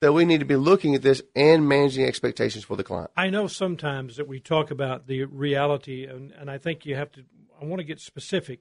that 0.00 0.12
we 0.12 0.24
need 0.24 0.40
to 0.40 0.46
be 0.46 0.56
looking 0.56 0.94
at 0.94 1.02
this 1.02 1.22
and 1.34 1.68
managing 1.68 2.04
expectations 2.04 2.64
for 2.64 2.76
the 2.76 2.84
client 2.84 3.10
i 3.16 3.28
know 3.28 3.46
sometimes 3.46 4.16
that 4.16 4.28
we 4.28 4.40
talk 4.40 4.70
about 4.70 5.06
the 5.06 5.24
reality 5.24 6.04
and, 6.04 6.32
and 6.32 6.50
i 6.50 6.58
think 6.58 6.84
you 6.86 6.94
have 6.94 7.10
to 7.10 7.22
i 7.60 7.64
want 7.64 7.80
to 7.80 7.84
get 7.84 8.00
specific 8.00 8.60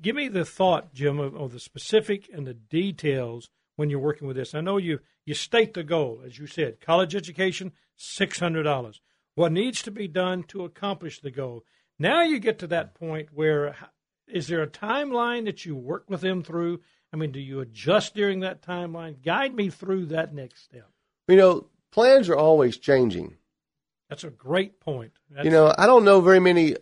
give 0.00 0.16
me 0.16 0.28
the 0.28 0.44
thought, 0.44 0.92
Jim, 0.94 1.18
of, 1.18 1.34
of, 1.36 1.52
the 1.52 1.60
specific 1.60 2.28
and 2.32 2.46
the 2.46 2.54
details 2.54 3.50
when 3.76 3.90
you're 3.90 4.00
working 4.00 4.26
with 4.26 4.36
this. 4.36 4.54
I 4.54 4.60
know 4.60 4.76
you 4.76 5.00
you 5.24 5.34
state 5.34 5.74
the 5.74 5.84
goal, 5.84 6.22
as 6.24 6.38
you 6.38 6.46
said, 6.46 6.80
college 6.80 7.14
education, 7.14 7.72
six 7.96 8.38
hundred 8.38 8.64
dollars. 8.64 9.00
What 9.34 9.52
needs 9.52 9.82
to 9.82 9.90
be 9.90 10.08
done 10.08 10.42
to 10.44 10.64
accomplish 10.64 11.20
the 11.20 11.30
goal? 11.30 11.64
Now 11.98 12.22
you 12.22 12.38
get 12.38 12.58
to 12.60 12.66
that 12.68 12.94
point 12.94 13.28
where 13.32 13.76
is 14.26 14.48
there 14.48 14.62
a 14.62 14.66
timeline 14.66 15.44
that 15.44 15.64
you 15.64 15.76
work 15.76 16.04
with 16.08 16.20
them 16.20 16.42
through? 16.42 16.80
I 17.12 17.16
mean, 17.16 17.32
do 17.32 17.40
you 17.40 17.60
adjust 17.60 18.14
during 18.14 18.40
that 18.40 18.62
timeline? 18.62 19.22
Guide 19.22 19.54
me 19.54 19.70
through 19.70 20.06
that 20.06 20.32
next 20.32 20.64
step. 20.64 20.88
You 21.28 21.36
know, 21.36 21.66
plans 21.90 22.28
are 22.28 22.36
always 22.36 22.76
changing. 22.76 23.36
That's 24.08 24.24
a 24.24 24.30
great 24.30 24.80
point. 24.80 25.12
That's 25.30 25.44
you 25.44 25.50
know, 25.50 25.72
I 25.76 25.86
don't 25.86 26.04
know 26.04 26.20
very 26.20 26.40
many 26.40 26.76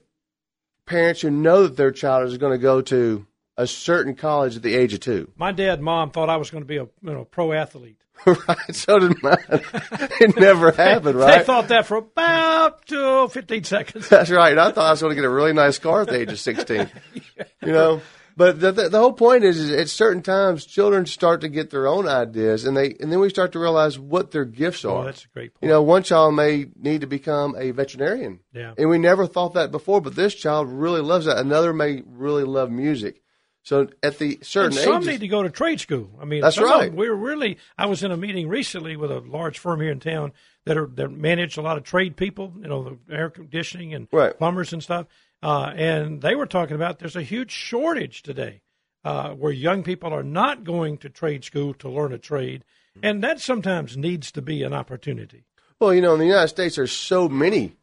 parents 0.87 1.20
who 1.20 1.30
know 1.30 1.64
that 1.64 1.76
their 1.76 1.92
child 1.92 2.28
is 2.28 2.38
going 2.38 2.52
to 2.52 2.58
go 2.58 2.80
to 2.82 3.26
a 3.56 3.66
certain 3.66 4.14
college 4.14 4.56
at 4.56 4.62
the 4.62 4.75
age 4.75 4.94
of 4.94 5.00
two. 5.00 5.30
My 5.37 5.52
dad 5.52 5.75
and 5.75 5.82
mom 5.82 6.11
thought 6.11 6.30
I 6.30 6.37
was 6.37 6.50
going 6.50 6.62
to 6.62 6.68
be 6.68 6.76
a 6.76 6.85
you 6.85 6.90
know, 7.02 7.25
pro 7.25 7.52
athlete. 7.52 8.00
right, 8.26 8.75
so 8.75 8.99
did 8.99 9.23
mine. 9.23 9.37
it 9.50 10.37
never 10.38 10.73
happened, 10.73 11.16
right? 11.16 11.38
They 11.38 11.44
thought 11.44 11.68
that 11.68 11.87
for 11.87 11.99
about 11.99 12.90
uh, 12.92 13.28
15 13.28 13.64
seconds. 13.64 14.08
That's 14.08 14.30
right. 14.30 14.56
I 14.56 14.73
thought 14.73 14.87
I 14.87 14.90
was 14.90 15.00
going 15.00 15.11
to 15.11 15.14
get 15.14 15.25
a 15.25 15.30
really 15.30 15.52
nice 15.52 15.78
car 15.78 16.02
at 16.02 16.08
the 16.08 16.20
age 16.20 16.32
of 16.32 16.40
16. 16.40 16.76
yeah. 16.76 17.44
You 17.62 17.73
know, 17.73 18.00
but 18.38 18.61
the, 18.61 18.71
the, 18.71 18.88
the 18.88 18.99
whole 18.99 19.12
point 19.12 19.42
is, 19.42 19.59
is, 19.59 19.73
at 19.73 19.88
certain 19.88 20.23
times, 20.23 20.64
children 20.64 21.07
start 21.07 21.40
to 21.40 21.49
get 21.49 21.71
their 21.71 21.88
own 21.88 22.07
ideas, 22.07 22.64
and 22.64 22.76
they 22.76 22.95
and 23.00 23.11
then 23.11 23.18
we 23.18 23.30
start 23.30 23.50
to 23.52 23.59
realize 23.59 23.99
what 23.99 24.30
their 24.30 24.45
gifts 24.45 24.85
oh, 24.85 24.90
are. 24.90 25.02
Oh, 25.02 25.04
that's 25.07 25.25
a 25.25 25.28
great 25.28 25.52
point. 25.54 25.64
You 25.64 25.68
know, 25.71 25.83
one 25.83 26.04
child 26.04 26.37
may 26.37 26.66
need 26.76 27.00
to 27.00 27.09
become 27.09 27.57
a 27.59 27.73
veterinarian, 27.73 28.38
yeah, 28.52 28.75
and 28.78 28.88
we 28.88 28.97
never 28.99 29.26
thought 29.26 29.54
that 29.54 29.73
before, 29.73 30.00
but 30.00 30.14
this 30.14 30.37
child 30.37 30.68
really 30.68 31.00
loves 31.00 31.26
that. 31.26 31.38
Another 31.38 31.73
may 31.73 32.04
really 32.07 32.45
love 32.45 32.71
music. 32.71 33.21
So 33.64 33.88
at 34.02 34.18
the 34.18 34.38
certain 34.40 34.78
and 34.78 34.80
some 34.80 35.02
ages, 35.02 35.09
need 35.09 35.21
to 35.21 35.28
go 35.28 35.42
to 35.42 35.50
trade 35.50 35.80
school. 35.80 36.09
I 36.18 36.25
mean, 36.25 36.40
That's 36.40 36.59
right. 36.59 36.90
we're 36.90 37.12
really. 37.12 37.59
I 37.76 37.85
was 37.85 38.02
in 38.02 38.12
a 38.12 38.16
meeting 38.16 38.49
recently 38.49 38.97
with 38.97 39.11
a 39.11 39.18
large 39.18 39.59
firm 39.59 39.80
here 39.80 39.90
in 39.90 40.00
town 40.00 40.33
that 40.64 40.78
are 40.78 40.87
that 40.95 41.11
manage 41.11 41.59
a 41.59 41.61
lot 41.61 41.76
of 41.76 41.83
trade 41.83 42.16
people. 42.16 42.54
You 42.62 42.68
know, 42.68 42.99
the 43.09 43.14
air 43.14 43.30
conditioning 43.30 43.92
and 43.95 44.09
Right. 44.11 44.37
plumbers 44.38 44.73
and 44.73 44.83
stuff. 44.83 45.07
Uh, 45.42 45.73
and 45.76 46.21
they 46.21 46.35
were 46.35 46.47
talking 46.47 46.75
about 46.75 46.99
there's 46.99 47.16
a 47.16 47.23
huge 47.23 47.50
shortage 47.50 48.23
today 48.23 48.61
uh, 49.04 49.30
where 49.30 49.52
young 49.52 49.83
people 49.83 50.12
are 50.12 50.23
not 50.23 50.64
going 50.64 50.99
to 50.99 51.09
trade 51.09 51.45
school 51.45 51.75
to 51.75 51.88
learn 51.88 52.12
a 52.12 52.18
trade, 52.18 52.64
and 53.02 53.23
that 53.23 53.40
sometimes 53.40 53.97
needs 53.97 54.33
to 54.33 54.42
be 54.42 54.62
an 54.62 54.75
opportunity. 54.75 55.45
Well, 55.80 55.95
you 55.95 56.00
know, 56.00 56.14
in 56.14 56.18
the 56.18 56.26
United 56.26 56.49
States, 56.49 56.76
there's 56.76 56.92
so 56.92 57.28
many 57.28 57.76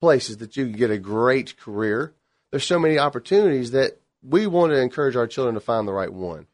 places 0.00 0.36
that 0.36 0.56
you 0.56 0.66
can 0.66 0.76
get 0.76 0.90
a 0.90 0.98
great 0.98 1.56
career. 1.58 2.14
There's 2.50 2.64
so 2.64 2.78
many 2.78 2.98
opportunities 2.98 3.72
that 3.72 4.00
we 4.22 4.46
want 4.46 4.72
to 4.72 4.80
encourage 4.80 5.16
our 5.16 5.26
children 5.26 5.54
to 5.54 5.60
find 5.60 5.86
the 5.86 5.92
right 5.92 6.12
one. 6.12 6.46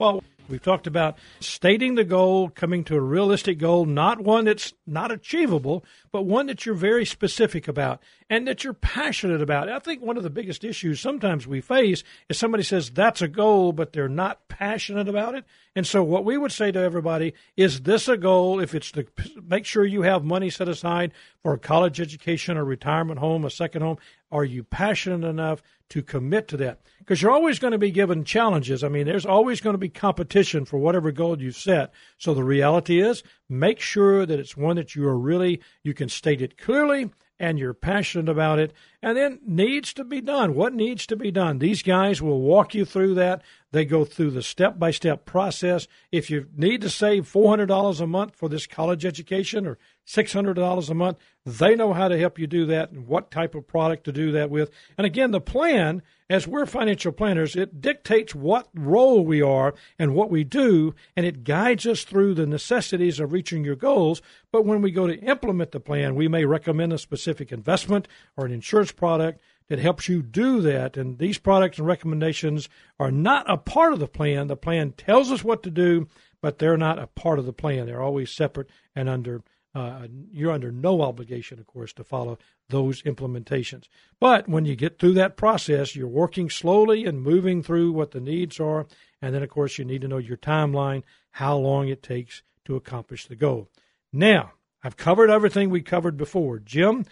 Well, 0.00 0.24
we've 0.48 0.60
talked 0.60 0.88
about 0.88 1.18
stating 1.38 1.94
the 1.94 2.02
goal, 2.02 2.48
coming 2.48 2.82
to 2.84 2.96
a 2.96 3.00
realistic 3.00 3.58
goal, 3.58 3.86
not 3.86 4.20
one 4.20 4.44
that's 4.44 4.74
not 4.88 5.12
achievable, 5.12 5.84
but 6.10 6.22
one 6.22 6.46
that 6.46 6.66
you're 6.66 6.74
very 6.74 7.04
specific 7.04 7.68
about 7.68 8.02
and 8.28 8.48
that 8.48 8.64
you're 8.64 8.72
passionate 8.72 9.40
about. 9.40 9.68
I 9.68 9.78
think 9.78 10.02
one 10.02 10.16
of 10.16 10.24
the 10.24 10.30
biggest 10.30 10.64
issues 10.64 10.98
sometimes 10.98 11.46
we 11.46 11.60
face 11.60 12.02
is 12.28 12.36
somebody 12.36 12.64
says 12.64 12.90
that's 12.90 13.22
a 13.22 13.28
goal, 13.28 13.70
but 13.70 13.92
they're 13.92 14.08
not 14.08 14.48
passionate 14.48 15.08
about 15.08 15.36
it. 15.36 15.44
And 15.76 15.86
so, 15.86 16.02
what 16.02 16.24
we 16.24 16.38
would 16.38 16.52
say 16.52 16.72
to 16.72 16.80
everybody 16.80 17.32
is 17.56 17.82
this 17.82 18.08
a 18.08 18.16
goal? 18.16 18.58
If 18.58 18.74
it's 18.74 18.90
to 18.92 19.06
make 19.46 19.64
sure 19.64 19.84
you 19.84 20.02
have 20.02 20.24
money 20.24 20.50
set 20.50 20.68
aside 20.68 21.12
for 21.40 21.52
a 21.52 21.58
college 21.58 22.00
education, 22.00 22.56
a 22.56 22.64
retirement 22.64 23.20
home, 23.20 23.44
a 23.44 23.50
second 23.50 23.82
home, 23.82 23.98
are 24.34 24.44
you 24.44 24.64
passionate 24.64 25.26
enough 25.26 25.62
to 25.90 26.02
commit 26.02 26.48
to 26.48 26.56
that? 26.56 26.80
Because 26.98 27.22
you're 27.22 27.30
always 27.30 27.60
going 27.60 27.70
to 27.70 27.78
be 27.78 27.92
given 27.92 28.24
challenges. 28.24 28.82
I 28.82 28.88
mean, 28.88 29.06
there's 29.06 29.24
always 29.24 29.60
going 29.60 29.74
to 29.74 29.78
be 29.78 29.88
competition 29.88 30.64
for 30.64 30.76
whatever 30.76 31.12
goal 31.12 31.40
you 31.40 31.52
set. 31.52 31.92
So 32.18 32.34
the 32.34 32.42
reality 32.42 33.00
is, 33.00 33.22
make 33.48 33.78
sure 33.78 34.26
that 34.26 34.40
it's 34.40 34.56
one 34.56 34.74
that 34.74 34.96
you 34.96 35.06
are 35.06 35.16
really, 35.16 35.60
you 35.84 35.94
can 35.94 36.08
state 36.08 36.42
it 36.42 36.58
clearly 36.58 37.10
and 37.44 37.58
you're 37.58 37.74
passionate 37.74 38.30
about 38.30 38.58
it, 38.58 38.72
and 39.02 39.18
then 39.18 39.38
needs 39.46 39.92
to 39.92 40.02
be 40.02 40.22
done. 40.22 40.54
What 40.54 40.72
needs 40.72 41.06
to 41.08 41.14
be 41.16 41.30
done? 41.30 41.58
These 41.58 41.82
guys 41.82 42.22
will 42.22 42.40
walk 42.40 42.74
you 42.74 42.86
through 42.86 43.14
that. 43.16 43.42
They 43.70 43.84
go 43.84 44.06
through 44.06 44.30
the 44.30 44.42
step 44.42 44.78
by 44.78 44.90
step 44.92 45.26
process. 45.26 45.86
If 46.10 46.30
you 46.30 46.46
need 46.56 46.80
to 46.80 46.88
save 46.88 47.30
$400 47.30 48.00
a 48.00 48.06
month 48.06 48.34
for 48.34 48.48
this 48.48 48.66
college 48.66 49.04
education 49.04 49.66
or 49.66 49.78
$600 50.06 50.88
a 50.88 50.94
month, 50.94 51.18
they 51.44 51.74
know 51.74 51.92
how 51.92 52.08
to 52.08 52.18
help 52.18 52.38
you 52.38 52.46
do 52.46 52.64
that 52.66 52.92
and 52.92 53.06
what 53.06 53.30
type 53.30 53.54
of 53.54 53.66
product 53.66 54.04
to 54.04 54.12
do 54.12 54.32
that 54.32 54.48
with. 54.48 54.70
And 54.96 55.06
again, 55.06 55.30
the 55.30 55.40
plan, 55.40 56.00
as 56.30 56.46
we're 56.46 56.64
financial 56.64 57.12
planners, 57.12 57.54
it 57.54 57.82
dictates 57.82 58.34
what 58.34 58.68
role 58.74 59.24
we 59.24 59.42
are 59.42 59.74
and 59.98 60.14
what 60.14 60.30
we 60.30 60.42
do, 60.42 60.94
and 61.16 61.26
it 61.26 61.44
guides 61.44 61.86
us 61.86 62.02
through 62.02 62.34
the 62.34 62.46
necessities 62.46 63.20
of 63.20 63.32
reaching 63.32 63.64
your 63.64 63.76
goals. 63.76 64.22
But 64.50 64.64
when 64.64 64.80
we 64.80 64.90
go 64.90 65.06
to 65.06 65.20
implement 65.20 65.72
the 65.72 65.80
plan, 65.80 66.14
we 66.14 66.28
may 66.28 66.46
recommend 66.46 66.92
a 66.92 66.98
specific 66.98 67.52
investment 67.52 68.08
or 68.36 68.46
an 68.46 68.52
insurance 68.52 68.92
product 68.92 69.40
that 69.68 69.78
helps 69.78 70.08
you 70.08 70.22
do 70.22 70.60
that. 70.62 70.96
And 70.96 71.18
these 71.18 71.38
products 71.38 71.78
and 71.78 71.86
recommendations 71.86 72.68
are 72.98 73.10
not 73.10 73.50
a 73.50 73.56
part 73.58 73.92
of 73.92 73.98
the 73.98 74.08
plan. 74.08 74.46
The 74.46 74.56
plan 74.56 74.92
tells 74.92 75.30
us 75.30 75.44
what 75.44 75.62
to 75.64 75.70
do, 75.70 76.08
but 76.40 76.58
they're 76.58 76.76
not 76.76 76.98
a 76.98 77.06
part 77.06 77.38
of 77.38 77.46
the 77.46 77.52
plan. 77.52 77.86
They're 77.86 78.02
always 78.02 78.30
separate 78.30 78.70
and 78.94 79.08
under. 79.08 79.42
Uh, 79.74 80.06
you're 80.30 80.52
under 80.52 80.70
no 80.70 81.02
obligation, 81.02 81.58
of 81.58 81.66
course, 81.66 81.92
to 81.92 82.04
follow 82.04 82.38
those 82.68 83.02
implementations. 83.02 83.88
But 84.20 84.48
when 84.48 84.64
you 84.64 84.76
get 84.76 84.98
through 84.98 85.14
that 85.14 85.36
process, 85.36 85.96
you're 85.96 86.06
working 86.06 86.48
slowly 86.48 87.04
and 87.04 87.20
moving 87.20 87.62
through 87.62 87.92
what 87.92 88.12
the 88.12 88.20
needs 88.20 88.60
are. 88.60 88.86
And 89.20 89.34
then, 89.34 89.42
of 89.42 89.50
course, 89.50 89.78
you 89.78 89.84
need 89.84 90.02
to 90.02 90.08
know 90.08 90.18
your 90.18 90.36
timeline, 90.36 91.02
how 91.32 91.56
long 91.56 91.88
it 91.88 92.02
takes 92.02 92.42
to 92.66 92.76
accomplish 92.76 93.26
the 93.26 93.36
goal. 93.36 93.68
Now, 94.12 94.52
I've 94.82 94.96
covered 94.96 95.30
everything 95.30 95.70
we 95.70 95.82
covered 95.82 96.16
before. 96.16 96.58
Jim, 96.58 97.04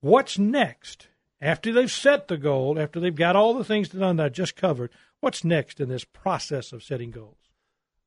what's 0.00 0.38
next? 0.38 1.08
After 1.40 1.72
they've 1.72 1.90
set 1.90 2.28
the 2.28 2.36
goal, 2.36 2.78
after 2.78 2.98
they've 2.98 3.14
got 3.14 3.36
all 3.36 3.54
the 3.54 3.64
things 3.64 3.88
done 3.88 4.16
that 4.16 4.26
I 4.26 4.28
just 4.30 4.56
covered, 4.56 4.90
what's 5.20 5.44
next 5.44 5.80
in 5.80 5.88
this 5.88 6.04
process 6.04 6.72
of 6.72 6.82
setting 6.82 7.10
goals? 7.10 7.36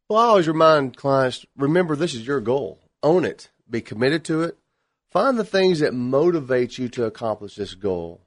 Well, 0.10 0.19
I 0.19 0.25
always 0.25 0.48
remind 0.48 0.98
clients 0.98 1.45
remember 1.55 1.95
this 1.95 2.13
is 2.13 2.27
your 2.27 2.41
goal. 2.41 2.79
Own 3.01 3.25
it, 3.25 3.50
be 3.74 3.82
committed 3.82 4.24
to 4.25 4.44
it. 4.44 4.58
Find 5.12 5.38
the 5.38 5.44
things 5.44 5.80
that 5.80 5.94
motivate 5.94 6.77
you 6.77 6.88
to 6.89 7.03
accomplish 7.03 7.56
this 7.56 7.74
goal. 7.74 8.22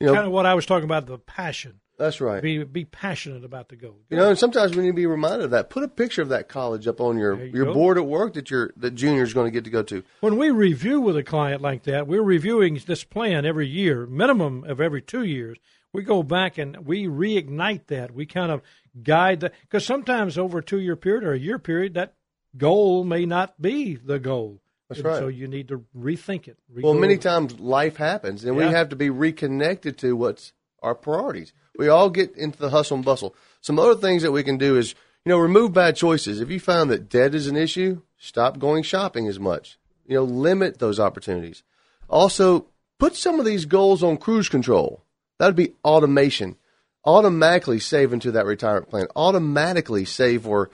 You 0.00 0.06
know, 0.06 0.14
kind 0.14 0.26
of 0.26 0.32
what 0.32 0.46
I 0.46 0.54
was 0.54 0.64
talking 0.64 0.84
about 0.84 1.06
the 1.06 1.18
passion. 1.18 1.80
that's 1.98 2.20
right. 2.20 2.42
Be 2.42 2.64
be 2.64 2.84
passionate 2.84 3.44
about 3.44 3.68
the 3.68 3.76
goal. 3.76 4.00
You 4.08 4.16
know, 4.16 4.30
and 4.30 4.38
sometimes 4.38 4.74
we 4.74 4.82
need 4.82 4.88
to 4.88 4.94
be 4.94 5.06
reminded 5.06 5.44
of 5.44 5.50
that. 5.50 5.70
Put 5.70 5.84
a 5.84 5.88
picture 5.88 6.22
of 6.22 6.30
that 6.30 6.48
college 6.48 6.88
up 6.88 7.00
on 7.00 7.18
your, 7.18 7.38
you 7.44 7.52
your 7.52 7.66
go. 7.66 7.74
board 7.74 7.98
at 7.98 8.06
work 8.06 8.34
that 8.34 8.50
your 8.50 8.72
that 8.78 8.92
junior's 8.96 9.34
going 9.34 9.46
to 9.46 9.52
get 9.52 9.64
to 9.64 9.70
go 9.70 9.82
to. 9.84 10.02
When 10.20 10.38
we 10.38 10.50
review 10.50 11.00
with 11.00 11.16
a 11.16 11.22
client 11.22 11.60
like 11.60 11.84
that, 11.84 12.06
we're 12.08 12.22
reviewing 12.22 12.80
this 12.86 13.04
plan 13.04 13.44
every 13.44 13.68
year, 13.68 14.06
minimum 14.06 14.64
of 14.64 14.80
every 14.80 15.02
two 15.02 15.22
years. 15.24 15.58
We 15.92 16.02
go 16.02 16.22
back 16.22 16.56
and 16.56 16.86
we 16.86 17.04
reignite 17.04 17.86
that. 17.88 18.12
We 18.12 18.26
kind 18.26 18.50
of 18.50 18.62
guide 19.02 19.40
that 19.40 19.52
because 19.62 19.84
sometimes 19.84 20.36
over 20.38 20.58
a 20.58 20.64
two 20.64 20.80
year 20.80 20.96
period 20.96 21.22
or 21.22 21.34
a 21.34 21.38
year 21.38 21.58
period, 21.60 21.94
that 21.94 22.14
goal 22.56 23.04
may 23.04 23.26
not 23.26 23.60
be 23.60 23.96
the 23.96 24.18
goal. 24.18 24.60
That's 24.88 25.02
right. 25.02 25.18
So 25.18 25.28
you 25.28 25.48
need 25.48 25.68
to 25.68 25.84
rethink 25.96 26.48
it. 26.48 26.58
Well, 26.68 26.92
re-go 26.92 27.00
many 27.00 27.16
times 27.16 27.58
life 27.58 27.96
happens, 27.96 28.44
and 28.44 28.56
we 28.56 28.64
have 28.64 28.90
to 28.90 28.96
be 28.96 29.10
reconnected 29.10 29.98
to 29.98 30.14
what's 30.14 30.52
our 30.82 30.94
priorities. 30.94 31.52
We 31.78 31.88
all 31.88 32.10
get 32.10 32.36
into 32.36 32.58
the 32.58 32.70
hustle 32.70 32.96
and 32.96 33.04
bustle. 33.04 33.34
Some 33.62 33.78
other 33.78 33.94
things 33.94 34.22
that 34.22 34.32
we 34.32 34.42
can 34.42 34.58
do 34.58 34.76
is, 34.76 34.94
you 35.24 35.30
know, 35.30 35.38
remove 35.38 35.72
bad 35.72 35.96
choices. 35.96 36.40
If 36.40 36.50
you 36.50 36.60
find 36.60 36.90
that 36.90 37.08
debt 37.08 37.34
is 37.34 37.46
an 37.46 37.56
issue, 37.56 38.02
stop 38.18 38.58
going 38.58 38.82
shopping 38.82 39.28
as 39.28 39.40
much. 39.40 39.78
You 40.06 40.16
know, 40.16 40.24
limit 40.24 40.78
those 40.78 41.00
opportunities. 41.00 41.62
Also, 42.10 42.66
put 42.98 43.16
some 43.16 43.38
of 43.38 43.46
these 43.46 43.64
goals 43.64 44.02
on 44.02 44.18
cruise 44.18 44.50
control. 44.50 45.02
That 45.38 45.46
would 45.46 45.56
be 45.56 45.72
automation. 45.84 46.56
Automatically 47.04 47.78
save 47.78 48.12
into 48.12 48.32
that 48.32 48.44
retirement 48.44 48.90
plan. 48.90 49.06
Automatically 49.16 50.04
save 50.04 50.42
for 50.42 50.70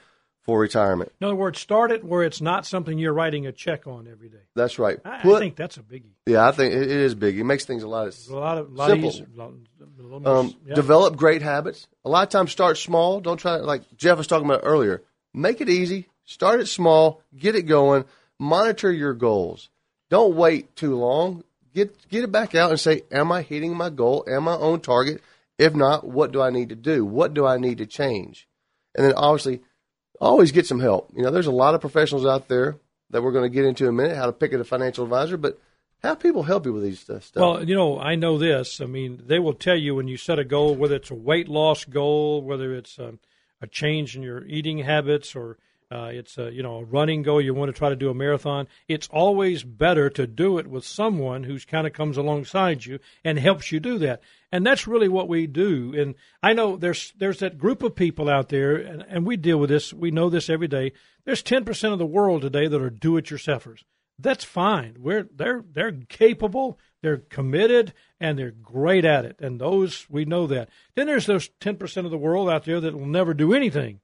for 0.49 0.59
retirement. 0.59 1.13
In 1.21 1.27
other 1.27 1.35
words, 1.35 1.61
start 1.61 1.93
it 1.93 2.03
where 2.03 2.23
it's 2.23 2.41
not 2.41 2.65
something 2.65 2.99
you're 2.99 3.13
writing 3.13 3.47
a 3.47 3.53
check 3.53 3.87
on 3.87 4.09
every 4.11 4.31
day. 4.31 4.39
That's 4.57 4.79
right. 4.79 4.99
I, 5.05 5.19
I 5.19 5.39
think 5.39 5.57
that's 5.57 5.77
a 5.77 5.83
biggie. 5.83 6.15
yeah, 6.25 6.49
I 6.49 6.53
think 6.53 6.73
it 6.73 6.89
is 6.91 7.15
big. 7.15 7.39
It 7.39 7.45
makes 7.45 7.67
things 7.67 7.83
a 7.83 7.87
lot. 7.89 8.17
A 8.31 8.35
lot 8.35 8.57
of 8.57 8.73
lot 8.73 8.89
Simple. 8.89 9.11
easier. 9.11 9.27
a 9.35 9.37
lot- 9.37 9.53
a 9.81 10.03
more- 10.03 10.27
Um, 10.27 10.55
yeah. 10.65 10.75
Develop 10.75 11.17
great 11.17 11.43
habits. 11.43 11.87
A 12.07 12.09
lot 12.09 12.23
of 12.23 12.31
times, 12.31 12.51
start 12.51 12.79
small. 12.79 13.21
Don't 13.21 13.37
try 13.37 13.59
to 13.59 13.63
like 13.63 13.83
Jeff 13.99 14.17
was 14.17 14.27
talking 14.27 14.47
about 14.47 14.63
earlier. 14.63 15.03
Make 15.35 15.61
it 15.61 15.69
easy. 15.69 16.07
Start 16.25 16.61
it 16.61 16.67
small. 16.69 17.21
Get 17.37 17.55
it 17.55 17.63
going. 17.65 18.07
Monitor 18.39 18.91
your 18.91 19.13
goals. 19.13 19.69
Don't 20.09 20.35
wait 20.35 20.75
too 20.77 20.97
long. 20.97 21.45
Get 21.75 22.09
get 22.09 22.25
it 22.25 22.33
back 22.33 22.55
out 22.55 22.71
and 22.71 22.81
say, 22.81 23.03
"Am 23.13 23.31
I 23.31 23.43
hitting 23.43 23.77
my 23.77 23.91
goal? 23.91 24.25
Am 24.27 24.49
I 24.49 24.53
on 24.55 24.81
target? 24.81 25.21
If 25.59 25.75
not, 25.75 26.07
what 26.07 26.33
do 26.33 26.41
I 26.41 26.49
need 26.49 26.71
to 26.71 26.75
do? 26.75 27.05
What 27.05 27.35
do 27.35 27.45
I 27.45 27.59
need 27.59 27.77
to 27.79 27.87
change?" 27.87 28.49
And 28.95 29.05
then 29.05 29.13
obviously, 29.15 29.61
always 30.21 30.53
get 30.53 30.67
some 30.67 30.81
help. 30.81 31.11
You 31.15 31.23
know, 31.23 31.31
there's 31.31 31.47
a 31.47 31.53
lot 31.53 31.75
of 31.75 31.81
professionals 31.81 32.27
out 32.27 32.49
there 32.49 32.77
that 33.11 33.23
we're 33.23 33.33
going 33.33 33.51
to 33.51 33.55
get 33.55 33.65
into 33.65 33.85
in 33.85 33.91
a 33.91 33.93
minute. 33.93 34.17
How 34.17 34.27
to 34.27 34.33
pick 34.33 34.53
a 34.53 34.65
financial 34.65 35.05
advisor, 35.05 35.37
but 35.37 35.59
have 36.03 36.21
people 36.21 36.45
help 36.45 36.65
you 36.65 36.73
with 36.73 36.83
these 36.83 37.09
uh, 37.11 37.21
stuff. 37.21 37.41
Well, 37.41 37.65
you 37.65 37.75
know, 37.75 37.99
I 37.99 38.15
know 38.15 38.39
this. 38.39 38.81
I 38.81 38.87
mean, 38.87 39.23
they 39.27 39.39
will 39.39 39.55
tell 39.55 39.77
you 39.77 39.95
when 39.95 40.09
you 40.09 40.17
set 40.17 40.39
a 40.39 40.45
goal, 40.45 40.75
whether 40.75 40.97
it's 40.97 41.11
a 41.11 41.15
weight 41.15 41.49
loss 41.49 41.85
goal, 41.85 42.43
whether 42.43 42.75
it's 42.75 42.99
um, 42.99 43.19
a 43.61 43.67
change 43.67 44.17
in 44.17 44.23
your 44.23 44.45
eating 44.47 44.79
habits, 44.79 45.35
or 45.35 45.59
uh, 45.91 46.11
it's 46.13 46.37
a 46.39 46.53
you 46.53 46.63
know 46.63 46.77
a 46.77 46.85
running 46.85 47.23
goal. 47.23 47.41
You 47.41 47.55
want 47.55 47.73
to 47.73 47.79
try 47.79 47.89
to 47.89 47.97
do 47.97 48.11
a 48.11 48.15
marathon. 48.15 48.69
It's 48.89 49.09
always 49.09 49.65
better 49.65 50.11
to 50.11 50.27
do 50.27 50.59
it 50.59 50.67
with 50.67 50.85
someone 50.85 51.45
who's 51.45 51.65
kind 51.65 51.87
of 51.87 51.93
comes 51.93 52.17
alongside 52.17 52.85
you 52.85 52.99
and 53.25 53.39
helps 53.39 53.73
you 53.73 53.81
do 53.81 53.99
that. 53.99 54.21
And 54.53 54.67
that's 54.67 54.87
really 54.87 55.09
what 55.09 55.29
we 55.29 55.47
do. 55.47 55.95
And 55.97 56.15
I 56.43 56.53
know 56.53 56.77
there's 56.77 57.13
there's 57.19 57.39
that 57.39 57.59
group 57.59 57.83
of 57.83 57.97
people 57.97 58.29
out 58.29 58.49
there, 58.49 58.77
and, 58.77 59.05
and 59.09 59.27
we 59.27 59.37
deal 59.37 59.59
with 59.59 59.71
this. 59.71 59.93
We 59.93 60.11
know 60.11 60.29
this 60.29 60.51
every 60.51 60.69
day. 60.69 60.93
There's 61.25 61.43
10% 61.43 61.93
of 61.93 61.99
the 61.99 62.07
world 62.07 62.43
today 62.43 62.69
that 62.69 62.81
are 62.81 62.89
do-it-yourselfers 62.89 63.83
that's 64.19 64.45
fine. 64.45 64.97
We're 64.99 65.29
they're 65.35 65.65
they're 65.73 65.93
capable, 65.93 66.79
they're 67.03 67.19
committed, 67.19 67.95
and 68.19 68.39
they're 68.39 68.51
great 68.51 69.05
at 69.05 69.25
it. 69.25 69.37
And 69.41 69.61
those 69.61 70.07
we 70.11 70.25
know 70.25 70.47
that. 70.49 70.69
Then 70.95 71.07
there's 71.07 71.27
those 71.27 71.49
ten 71.61 71.77
percent 71.77 72.05
of 72.05 72.11
the 72.11 72.19
world 72.19 72.51
out 72.51 72.65
there 72.65 72.81
that 72.81 72.95
will 72.95 73.07
never 73.07 73.33
do 73.33 73.55
anything. 73.55 74.01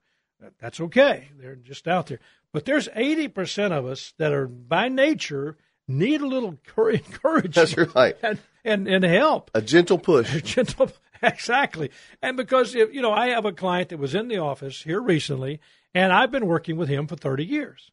That's 0.60 0.80
okay. 0.80 1.28
They're 1.38 1.56
just 1.56 1.88
out 1.88 2.06
there. 2.06 2.20
But 2.52 2.64
there's 2.64 2.88
eighty 2.94 3.28
percent 3.28 3.72
of 3.72 3.86
us 3.86 4.12
that 4.18 4.32
are 4.32 4.46
by 4.46 4.88
nature 4.88 5.56
need 5.88 6.20
a 6.20 6.26
little 6.26 6.50
encouragement 6.78 7.54
That's 7.54 7.76
right. 7.94 8.16
and, 8.22 8.38
and 8.64 8.88
and 8.88 9.04
help. 9.04 9.50
A 9.54 9.62
gentle 9.62 9.98
push. 9.98 10.42
Gentle, 10.44 10.90
exactly. 11.22 11.90
And 12.22 12.36
because 12.36 12.74
if 12.74 12.92
you 12.92 13.02
know, 13.02 13.12
I 13.12 13.28
have 13.28 13.44
a 13.44 13.52
client 13.52 13.88
that 13.90 13.98
was 13.98 14.14
in 14.14 14.28
the 14.28 14.38
office 14.38 14.82
here 14.82 15.00
recently, 15.00 15.60
and 15.94 16.12
I've 16.12 16.30
been 16.30 16.46
working 16.46 16.76
with 16.76 16.88
him 16.88 17.06
for 17.06 17.16
thirty 17.16 17.44
years 17.44 17.90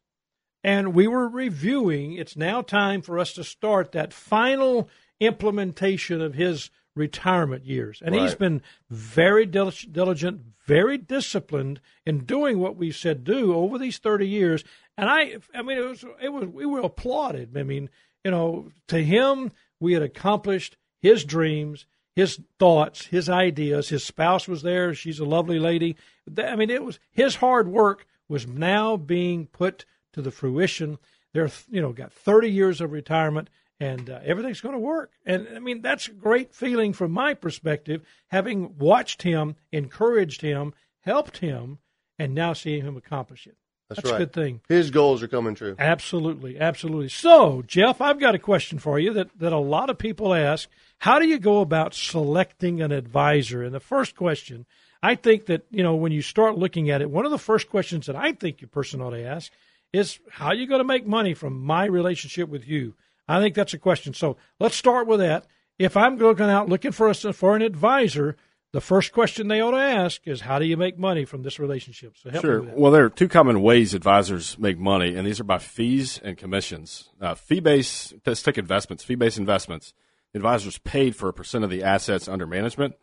and 0.64 0.94
we 0.94 1.06
were 1.06 1.28
reviewing. 1.28 2.14
It's 2.14 2.36
now 2.36 2.62
time 2.62 3.02
for 3.02 3.18
us 3.18 3.32
to 3.34 3.44
start 3.44 3.92
that 3.92 4.12
final 4.12 4.88
implementation 5.20 6.20
of 6.20 6.34
his 6.34 6.70
retirement 6.94 7.64
years. 7.64 8.02
And 8.04 8.14
Right. 8.14 8.22
he's 8.22 8.34
been 8.34 8.62
very 8.90 9.46
dil- 9.46 9.72
diligent, 9.90 10.42
very 10.66 10.98
disciplined 10.98 11.80
in 12.04 12.24
doing 12.24 12.58
what 12.58 12.76
we 12.76 12.90
said 12.92 13.24
do 13.24 13.54
over 13.54 13.78
these 13.78 13.98
30 13.98 14.26
years. 14.28 14.64
And 14.96 15.08
I, 15.08 15.36
I 15.54 15.62
mean, 15.62 15.78
it 15.78 15.86
was, 15.86 16.04
it 16.20 16.28
was, 16.28 16.46
we 16.46 16.66
were 16.66 16.80
applauded. 16.80 17.56
I 17.56 17.62
mean, 17.62 17.88
you 18.24 18.30
know, 18.30 18.70
to 18.88 19.02
him, 19.02 19.52
we 19.80 19.94
had 19.94 20.02
accomplished 20.02 20.76
his 21.00 21.24
dreams, 21.24 21.86
his 22.14 22.40
thoughts, 22.58 23.06
his 23.06 23.28
ideas. 23.28 23.88
His 23.88 24.04
spouse 24.04 24.46
was 24.46 24.62
there. 24.62 24.94
She's 24.94 25.18
a 25.18 25.24
lovely 25.24 25.58
lady. 25.58 25.96
I 26.38 26.56
mean, 26.56 26.70
it 26.70 26.84
was 26.84 26.98
his 27.10 27.36
hard 27.36 27.68
work 27.68 28.06
was 28.28 28.46
now 28.46 28.96
being 28.96 29.46
put 29.46 29.84
to 30.12 30.22
the 30.22 30.30
fruition. 30.30 30.98
They're, 31.32 31.50
you 31.70 31.80
know, 31.80 31.92
got 31.92 32.12
30 32.12 32.50
years 32.50 32.80
of 32.80 32.92
retirement 32.92 33.48
and 33.82 34.10
uh, 34.10 34.20
everything's 34.24 34.60
going 34.60 34.74
to 34.74 34.78
work. 34.78 35.10
And 35.26 35.48
I 35.56 35.58
mean, 35.58 35.82
that's 35.82 36.06
a 36.06 36.12
great 36.12 36.54
feeling 36.54 36.92
from 36.92 37.10
my 37.10 37.34
perspective, 37.34 38.02
having 38.28 38.78
watched 38.78 39.22
him, 39.22 39.56
encouraged 39.72 40.40
him, 40.40 40.72
helped 41.00 41.38
him, 41.38 41.78
and 42.16 42.32
now 42.32 42.52
seeing 42.52 42.84
him 42.84 42.96
accomplish 42.96 43.48
it. 43.48 43.56
That's, 43.88 44.08
a 44.08 44.12
right. 44.12 44.18
good 44.18 44.32
thing. 44.32 44.60
His 44.68 44.90
goals 44.90 45.22
are 45.22 45.28
coming 45.28 45.56
true. 45.56 45.74
Absolutely, 45.78 46.58
absolutely. 46.58 47.08
So, 47.08 47.62
Jeff, 47.66 48.00
I've 48.00 48.20
got 48.20 48.36
a 48.36 48.38
question 48.38 48.78
for 48.78 48.98
you 49.00 49.12
that, 49.14 49.36
that 49.40 49.52
a 49.52 49.58
lot 49.58 49.90
of 49.90 49.98
people 49.98 50.32
ask. 50.32 50.68
How 50.98 51.18
do 51.18 51.26
you 51.26 51.38
go 51.38 51.60
about 51.60 51.92
selecting 51.92 52.80
an 52.80 52.92
advisor? 52.92 53.64
And 53.64 53.74
the 53.74 53.80
first 53.80 54.14
question, 54.14 54.64
I 55.02 55.16
think 55.16 55.46
that, 55.46 55.66
you 55.70 55.82
know, 55.82 55.96
when 55.96 56.12
you 56.12 56.22
start 56.22 56.56
looking 56.56 56.88
at 56.88 57.02
it, 57.02 57.10
one 57.10 57.26
of 57.26 57.32
the 57.32 57.38
first 57.38 57.68
questions 57.68 58.06
that 58.06 58.16
I 58.16 58.32
think 58.32 58.60
your 58.60 58.68
person 58.68 59.02
ought 59.02 59.10
to 59.10 59.24
ask 59.24 59.52
is 59.92 60.20
how 60.30 60.46
are 60.46 60.54
you 60.54 60.68
going 60.68 60.80
to 60.80 60.84
make 60.84 61.06
money 61.06 61.34
from 61.34 61.60
my 61.60 61.84
relationship 61.84 62.48
with 62.48 62.66
you? 62.66 62.94
I 63.28 63.40
think 63.40 63.54
that's 63.54 63.74
a 63.74 63.78
question. 63.78 64.14
So 64.14 64.36
let's 64.58 64.76
start 64.76 65.06
with 65.06 65.20
that. 65.20 65.46
If 65.78 65.96
I'm 65.96 66.16
looking 66.16 66.46
out 66.46 66.68
looking 66.68 66.92
for 66.92 67.08
a, 67.08 67.14
for 67.14 67.56
an 67.56 67.62
advisor, 67.62 68.36
the 68.72 68.80
first 68.80 69.12
question 69.12 69.48
they 69.48 69.60
ought 69.60 69.72
to 69.72 69.76
ask 69.76 70.26
is 70.26 70.42
how 70.42 70.58
do 70.58 70.64
you 70.64 70.76
make 70.76 70.98
money 70.98 71.24
from 71.24 71.42
this 71.42 71.58
relationship? 71.58 72.14
So 72.16 72.30
help 72.30 72.44
me 72.44 72.48
Sure. 72.48 72.62
Well, 72.62 72.92
there 72.92 73.04
are 73.04 73.10
two 73.10 73.28
common 73.28 73.60
ways 73.62 73.92
advisors 73.94 74.58
make 74.58 74.78
money, 74.78 75.14
and 75.14 75.26
these 75.26 75.40
are 75.40 75.44
by 75.44 75.58
fees 75.58 76.20
and 76.22 76.38
commissions. 76.38 77.10
Uh, 77.20 77.34
fee 77.34 77.60
based, 77.60 78.14
let's 78.24 78.42
take 78.42 78.58
investments, 78.58 79.04
fee 79.04 79.14
based 79.14 79.38
investments. 79.38 79.92
The 80.32 80.38
advisor's 80.38 80.78
paid 80.78 81.14
for 81.14 81.28
a 81.28 81.34
percent 81.34 81.64
of 81.64 81.70
the 81.70 81.82
assets 81.82 82.28
under 82.28 82.46
management. 82.46 82.94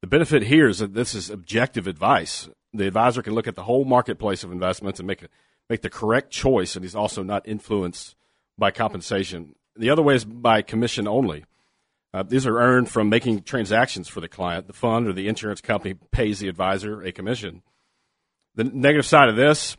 The 0.00 0.08
benefit 0.08 0.42
here 0.42 0.68
is 0.68 0.80
that 0.80 0.94
this 0.94 1.14
is 1.14 1.30
objective 1.30 1.86
advice. 1.86 2.48
The 2.74 2.88
advisor 2.88 3.22
can 3.22 3.34
look 3.34 3.46
at 3.46 3.54
the 3.54 3.62
whole 3.62 3.84
marketplace 3.84 4.42
of 4.42 4.50
investments 4.50 4.98
and 4.98 5.06
make 5.06 5.22
a, 5.22 5.28
make 5.70 5.82
the 5.82 5.90
correct 5.90 6.32
choice, 6.32 6.74
and 6.74 6.84
he's 6.84 6.96
also 6.96 7.22
not 7.22 7.46
influenced 7.46 8.16
by 8.58 8.72
compensation. 8.72 9.54
The 9.76 9.90
other 9.90 10.02
way 10.02 10.14
is 10.14 10.24
by 10.24 10.62
commission 10.62 11.08
only. 11.08 11.44
Uh, 12.14 12.22
these 12.22 12.46
are 12.46 12.58
earned 12.58 12.90
from 12.90 13.08
making 13.08 13.42
transactions 13.42 14.06
for 14.06 14.20
the 14.20 14.28
client. 14.28 14.66
The 14.66 14.74
fund 14.74 15.08
or 15.08 15.12
the 15.12 15.28
insurance 15.28 15.60
company 15.62 15.94
pays 16.10 16.40
the 16.40 16.48
advisor 16.48 17.02
a 17.02 17.10
commission. 17.10 17.62
The 18.54 18.64
negative 18.64 19.06
side 19.06 19.30
of 19.30 19.36
this, 19.36 19.78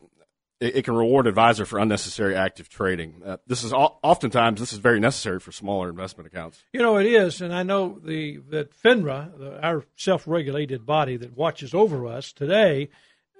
it, 0.58 0.76
it 0.76 0.84
can 0.84 0.94
reward 0.94 1.28
advisor 1.28 1.64
for 1.64 1.78
unnecessary 1.78 2.34
active 2.34 2.68
trading. 2.68 3.22
Uh, 3.24 3.36
this 3.46 3.62
is 3.62 3.72
o- 3.72 3.98
oftentimes 4.02 4.58
this 4.58 4.72
is 4.72 4.80
very 4.80 4.98
necessary 4.98 5.38
for 5.38 5.52
smaller 5.52 5.88
investment 5.88 6.26
accounts. 6.26 6.64
You 6.72 6.80
know 6.80 6.96
it 6.96 7.06
is, 7.06 7.40
and 7.40 7.54
I 7.54 7.62
know 7.62 8.00
the 8.02 8.38
that 8.50 8.76
FINRA, 8.76 9.38
the, 9.38 9.64
our 9.64 9.84
self-regulated 9.94 10.84
body 10.84 11.16
that 11.18 11.36
watches 11.36 11.72
over 11.72 12.06
us 12.08 12.32
today, 12.32 12.88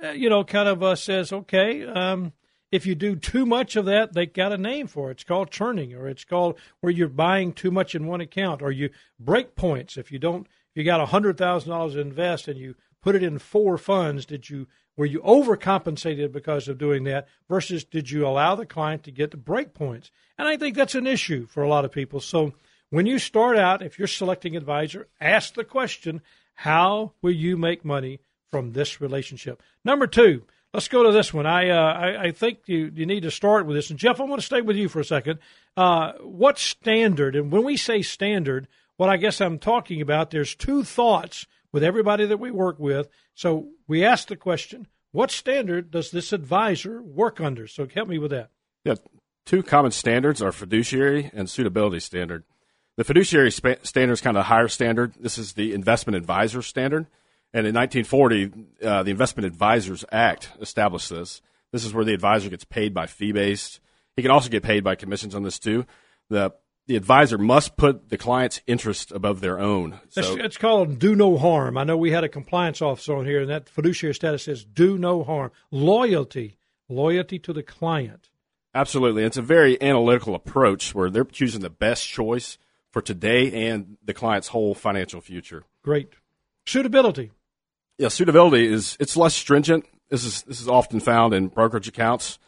uh, 0.04 0.10
you 0.10 0.28
know, 0.28 0.44
kind 0.44 0.68
of 0.68 0.84
uh, 0.84 0.94
says, 0.94 1.32
okay, 1.32 1.84
um, 1.84 2.32
if 2.74 2.86
you 2.86 2.96
do 2.96 3.14
too 3.14 3.46
much 3.46 3.76
of 3.76 3.84
that, 3.84 4.14
they 4.14 4.26
got 4.26 4.52
a 4.52 4.58
name 4.58 4.88
for 4.88 5.08
it. 5.08 5.12
It's 5.12 5.22
called 5.24 5.52
churning, 5.52 5.94
or 5.94 6.08
it's 6.08 6.24
called 6.24 6.58
where 6.80 6.92
you're 6.92 7.06
buying 7.08 7.52
too 7.52 7.70
much 7.70 7.94
in 7.94 8.08
one 8.08 8.20
account, 8.20 8.62
or 8.62 8.72
you 8.72 8.90
break 9.16 9.54
points. 9.54 9.96
If 9.96 10.10
you 10.10 10.18
don't, 10.18 10.44
if 10.44 10.76
you 10.78 10.82
got 10.82 11.00
a 11.00 11.06
hundred 11.06 11.38
thousand 11.38 11.70
dollars 11.70 11.92
to 11.92 12.00
invest 12.00 12.48
and 12.48 12.58
you 12.58 12.74
put 13.00 13.14
it 13.14 13.22
in 13.22 13.38
four 13.38 13.78
funds, 13.78 14.26
did 14.26 14.50
you 14.50 14.66
were 14.96 15.06
you 15.06 15.20
overcompensated 15.20 16.32
because 16.32 16.66
of 16.66 16.76
doing 16.76 17.04
that 17.04 17.28
versus 17.48 17.84
did 17.84 18.10
you 18.10 18.26
allow 18.26 18.56
the 18.56 18.66
client 18.66 19.04
to 19.04 19.12
get 19.12 19.30
the 19.30 19.36
break 19.36 19.72
points? 19.72 20.10
And 20.36 20.48
I 20.48 20.56
think 20.56 20.74
that's 20.74 20.96
an 20.96 21.06
issue 21.06 21.46
for 21.46 21.62
a 21.62 21.68
lot 21.68 21.84
of 21.84 21.92
people. 21.92 22.18
So 22.18 22.54
when 22.90 23.06
you 23.06 23.20
start 23.20 23.56
out, 23.56 23.82
if 23.82 24.00
you're 24.00 24.08
selecting 24.08 24.56
advisor, 24.56 25.06
ask 25.20 25.54
the 25.54 25.62
question, 25.62 26.22
how 26.54 27.12
will 27.22 27.30
you 27.30 27.56
make 27.56 27.84
money 27.84 28.18
from 28.50 28.72
this 28.72 29.00
relationship? 29.00 29.62
Number 29.84 30.08
two, 30.08 30.42
let's 30.74 30.88
go 30.88 31.04
to 31.04 31.12
this 31.12 31.32
one. 31.32 31.46
I, 31.46 31.70
uh, 31.70 31.92
I, 31.92 32.22
I 32.24 32.30
think 32.32 32.58
you, 32.66 32.90
you 32.94 33.06
need 33.06 33.22
to 33.22 33.30
start 33.30 33.64
with 33.64 33.76
this. 33.76 33.90
And 33.90 33.98
Jeff, 33.98 34.20
I 34.20 34.24
want 34.24 34.40
to 34.40 34.46
stay 34.46 34.60
with 34.60 34.76
you 34.76 34.88
for 34.88 35.00
a 35.00 35.04
second. 35.04 35.38
Uh, 35.76 36.12
what 36.20 36.58
standard, 36.58 37.36
and 37.36 37.50
when 37.50 37.64
we 37.64 37.76
say 37.76 38.02
standard, 38.02 38.66
what 38.96 39.08
I 39.08 39.16
guess 39.16 39.40
I'm 39.40 39.58
talking 39.58 40.00
about, 40.00 40.30
there's 40.30 40.54
two 40.54 40.82
thoughts 40.82 41.46
with 41.72 41.84
everybody 41.84 42.26
that 42.26 42.38
we 42.38 42.50
work 42.50 42.78
with. 42.78 43.08
So 43.34 43.68
we 43.86 44.04
ask 44.04 44.28
the 44.28 44.36
question, 44.36 44.88
what 45.12 45.30
standard 45.30 45.90
does 45.92 46.10
this 46.10 46.32
advisor 46.32 47.00
work 47.00 47.40
under? 47.40 47.68
So 47.68 47.86
help 47.86 48.08
me 48.08 48.18
with 48.18 48.32
that. 48.32 48.50
Yeah, 48.84 48.96
two 49.46 49.62
common 49.62 49.92
standards 49.92 50.42
are 50.42 50.52
fiduciary 50.52 51.30
and 51.32 51.48
suitability 51.48 52.00
standard. 52.00 52.44
The 52.96 53.04
fiduciary 53.04 53.50
spa- 53.50 53.76
standard 53.82 54.14
is 54.14 54.20
kind 54.20 54.36
of 54.36 54.42
a 54.42 54.44
higher 54.44 54.68
standard. 54.68 55.14
This 55.18 55.38
is 55.38 55.52
the 55.52 55.72
investment 55.72 56.16
advisor 56.16 56.62
standard. 56.62 57.06
And 57.54 57.68
in 57.68 57.74
1940, 57.74 58.52
uh, 58.82 59.04
the 59.04 59.12
Investment 59.12 59.46
Advisors 59.46 60.04
Act 60.10 60.50
established 60.60 61.08
this. 61.08 61.40
This 61.70 61.84
is 61.84 61.94
where 61.94 62.04
the 62.04 62.12
advisor 62.12 62.50
gets 62.50 62.64
paid 62.64 62.92
by 62.92 63.06
fee 63.06 63.30
based. 63.30 63.78
He 64.16 64.22
can 64.22 64.32
also 64.32 64.48
get 64.48 64.64
paid 64.64 64.82
by 64.82 64.96
commissions 64.96 65.36
on 65.36 65.44
this 65.44 65.58
too. 65.58 65.86
The 66.28 66.52
the 66.86 66.96
advisor 66.96 67.38
must 67.38 67.78
put 67.78 68.10
the 68.10 68.18
client's 68.18 68.60
interest 68.66 69.10
above 69.10 69.40
their 69.40 69.58
own. 69.58 70.00
It's, 70.14 70.28
it's 70.28 70.58
called 70.58 70.98
do 70.98 71.14
no 71.14 71.38
harm. 71.38 71.78
I 71.78 71.84
know 71.84 71.96
we 71.96 72.10
had 72.10 72.24
a 72.24 72.28
compliance 72.28 72.82
officer 72.82 73.16
on 73.16 73.24
here, 73.24 73.40
and 73.40 73.50
that 73.50 73.70
fiduciary 73.70 74.14
status 74.14 74.42
says 74.42 74.64
do 74.64 74.98
no 74.98 75.24
harm. 75.24 75.50
Loyalty, 75.70 76.58
loyalty 76.88 77.38
to 77.38 77.52
the 77.52 77.62
client. 77.62 78.28
Absolutely. 78.74 79.22
It's 79.22 79.36
a 79.36 79.42
very 79.42 79.80
analytical 79.80 80.34
approach 80.34 80.94
where 80.94 81.08
they're 81.08 81.24
choosing 81.24 81.60
the 81.60 81.70
best 81.70 82.06
choice 82.08 82.58
for 82.90 83.00
today 83.00 83.68
and 83.70 83.96
the 84.04 84.12
client's 84.12 84.48
whole 84.48 84.74
financial 84.74 85.20
future. 85.20 85.64
Great. 85.82 86.10
Suitability. 86.66 87.30
Yeah, 87.98 88.08
suitability 88.08 88.66
is 88.66 88.96
it's 88.98 89.16
less 89.16 89.34
stringent. 89.34 89.86
This 90.10 90.24
is 90.24 90.42
this 90.42 90.60
is 90.60 90.68
often 90.68 91.00
found 91.00 91.32
in 91.32 91.48
brokerage 91.48 91.88
accounts. 91.88 92.38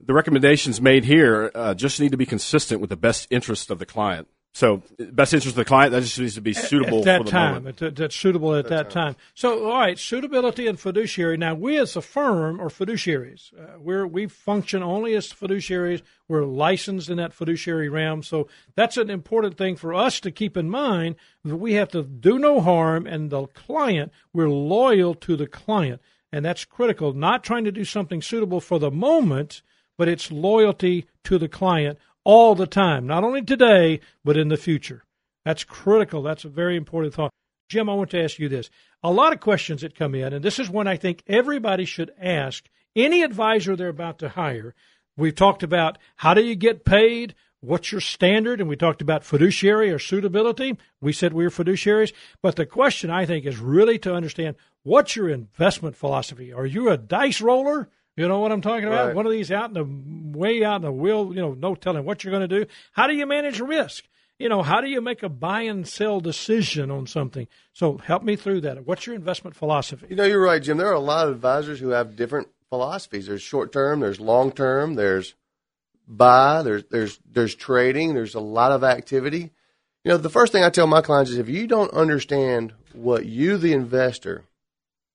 The 0.00 0.14
recommendations 0.14 0.80
made 0.80 1.04
here 1.04 1.50
uh, 1.54 1.74
just 1.74 2.00
need 2.00 2.10
to 2.12 2.16
be 2.16 2.26
consistent 2.26 2.80
with 2.80 2.90
the 2.90 2.96
best 2.96 3.26
interest 3.30 3.70
of 3.70 3.78
the 3.78 3.86
client. 3.86 4.28
So, 4.56 4.82
best 5.10 5.34
interest 5.34 5.54
of 5.54 5.56
the 5.56 5.64
client 5.64 5.90
that 5.90 6.02
just 6.02 6.16
needs 6.16 6.36
to 6.36 6.40
be 6.40 6.52
suitable 6.54 6.98
at 7.00 7.04
that 7.06 7.18
for 7.18 7.24
the 7.24 7.30
time. 7.32 7.54
moment. 7.54 7.82
At- 7.82 7.96
That's 7.96 8.14
suitable 8.14 8.54
at 8.54 8.68
that 8.68 8.88
time. 8.88 9.16
So, 9.34 9.66
all 9.68 9.80
right, 9.80 9.98
suitability 9.98 10.68
and 10.68 10.78
fiduciary. 10.78 11.36
Now, 11.36 11.54
we 11.56 11.76
as 11.76 11.96
a 11.96 12.00
firm 12.00 12.60
are 12.60 12.68
fiduciaries. 12.68 13.52
Uh, 13.52 13.80
we're 13.80 14.06
we 14.06 14.28
function 14.28 14.80
only 14.80 15.16
as 15.16 15.26
fiduciaries. 15.32 16.02
We're 16.28 16.44
licensed 16.44 17.10
in 17.10 17.16
that 17.16 17.32
fiduciary 17.34 17.88
realm. 17.88 18.22
So 18.22 18.46
that's 18.76 18.96
an 18.96 19.10
important 19.10 19.58
thing 19.58 19.74
for 19.74 19.92
us 19.92 20.20
to 20.20 20.30
keep 20.30 20.56
in 20.56 20.70
mind. 20.70 21.16
That 21.44 21.56
we 21.56 21.72
have 21.72 21.88
to 21.88 22.04
do 22.04 22.38
no 22.38 22.60
harm, 22.60 23.08
and 23.08 23.30
the 23.30 23.48
client 23.48 24.12
we're 24.32 24.48
loyal 24.48 25.16
to 25.16 25.36
the 25.36 25.48
client, 25.48 26.00
and 26.30 26.44
that's 26.44 26.64
critical. 26.64 27.12
Not 27.12 27.42
trying 27.42 27.64
to 27.64 27.72
do 27.72 27.84
something 27.84 28.22
suitable 28.22 28.60
for 28.60 28.78
the 28.78 28.92
moment, 28.92 29.62
but 29.98 30.06
it's 30.06 30.30
loyalty 30.30 31.06
to 31.24 31.38
the 31.38 31.48
client 31.48 31.98
all 32.24 32.54
the 32.54 32.66
time, 32.66 33.06
not 33.06 33.24
only 33.24 33.42
today, 33.42 34.00
but 34.24 34.36
in 34.36 34.48
the 34.48 34.56
future. 34.56 35.04
That's 35.44 35.64
critical. 35.64 36.22
That's 36.22 36.44
a 36.44 36.48
very 36.48 36.76
important 36.76 37.14
thought. 37.14 37.30
Jim, 37.68 37.88
I 37.88 37.94
want 37.94 38.10
to 38.10 38.22
ask 38.22 38.38
you 38.38 38.48
this. 38.48 38.70
A 39.02 39.10
lot 39.10 39.32
of 39.32 39.40
questions 39.40 39.82
that 39.82 39.94
come 39.94 40.14
in, 40.14 40.32
and 40.32 40.44
this 40.44 40.58
is 40.58 40.68
one 40.68 40.86
I 40.86 40.96
think 40.96 41.22
everybody 41.26 41.84
should 41.84 42.12
ask 42.20 42.68
any 42.96 43.22
advisor 43.22 43.76
they're 43.76 43.88
about 43.88 44.18
to 44.20 44.30
hire. 44.30 44.74
We've 45.16 45.34
talked 45.34 45.62
about 45.62 45.98
how 46.16 46.34
do 46.34 46.42
you 46.42 46.54
get 46.54 46.84
paid? 46.84 47.34
What's 47.60 47.92
your 47.92 48.00
standard? 48.00 48.60
And 48.60 48.68
we 48.68 48.76
talked 48.76 49.00
about 49.00 49.24
fiduciary 49.24 49.90
or 49.90 49.98
suitability. 49.98 50.76
We 51.00 51.12
said 51.12 51.32
we 51.32 51.44
were 51.44 51.50
fiduciaries. 51.50 52.12
But 52.42 52.56
the 52.56 52.66
question 52.66 53.10
I 53.10 53.24
think 53.24 53.46
is 53.46 53.58
really 53.58 53.98
to 54.00 54.14
understand 54.14 54.56
what's 54.82 55.16
your 55.16 55.28
investment 55.28 55.96
philosophy? 55.96 56.52
Are 56.52 56.66
you 56.66 56.90
a 56.90 56.98
dice 56.98 57.40
roller? 57.40 57.88
You 58.16 58.28
know 58.28 58.38
what 58.38 58.52
I'm 58.52 58.60
talking 58.60 58.86
about? 58.86 59.08
Right. 59.08 59.14
One 59.14 59.26
of 59.26 59.32
these 59.32 59.50
out 59.50 59.68
in 59.68 59.74
the 59.74 60.38
way 60.38 60.62
out 60.64 60.76
in 60.76 60.82
the 60.82 60.92
wheel, 60.92 61.32
you 61.34 61.40
know, 61.40 61.54
no 61.54 61.74
telling 61.74 62.04
what 62.04 62.22
you're 62.22 62.30
going 62.30 62.48
to 62.48 62.60
do. 62.64 62.70
How 62.92 63.06
do 63.06 63.14
you 63.14 63.26
manage 63.26 63.60
risk? 63.60 64.04
You 64.38 64.48
know, 64.48 64.62
how 64.62 64.80
do 64.80 64.88
you 64.88 65.00
make 65.00 65.22
a 65.22 65.28
buy 65.28 65.62
and 65.62 65.86
sell 65.86 66.20
decision 66.20 66.90
on 66.90 67.06
something? 67.06 67.46
So 67.72 67.98
help 67.98 68.22
me 68.22 68.36
through 68.36 68.62
that. 68.62 68.84
What's 68.86 69.06
your 69.06 69.14
investment 69.14 69.54
philosophy? 69.54 70.06
You 70.10 70.16
know, 70.16 70.24
you're 70.24 70.42
right, 70.42 70.62
Jim. 70.62 70.76
There 70.76 70.88
are 70.88 70.92
a 70.92 71.00
lot 71.00 71.28
of 71.28 71.34
advisors 71.34 71.78
who 71.78 71.90
have 71.90 72.16
different 72.16 72.48
philosophies. 72.68 73.26
There's 73.26 73.42
short 73.42 73.72
term, 73.72 74.00
there's 74.00 74.20
long 74.20 74.50
term, 74.50 74.94
there's 74.94 75.34
buy, 76.08 76.62
there's 76.62 76.84
there's 76.90 77.20
there's 77.30 77.54
trading, 77.54 78.14
there's 78.14 78.34
a 78.34 78.40
lot 78.40 78.72
of 78.72 78.82
activity. 78.82 79.52
You 80.02 80.10
know, 80.10 80.16
the 80.16 80.30
first 80.30 80.52
thing 80.52 80.64
I 80.64 80.70
tell 80.70 80.86
my 80.86 81.00
clients 81.00 81.30
is 81.30 81.38
if 81.38 81.48
you 81.48 81.66
don't 81.66 81.92
understand 81.92 82.74
what 82.92 83.26
you, 83.26 83.56
the 83.56 83.72
investor, 83.72 84.44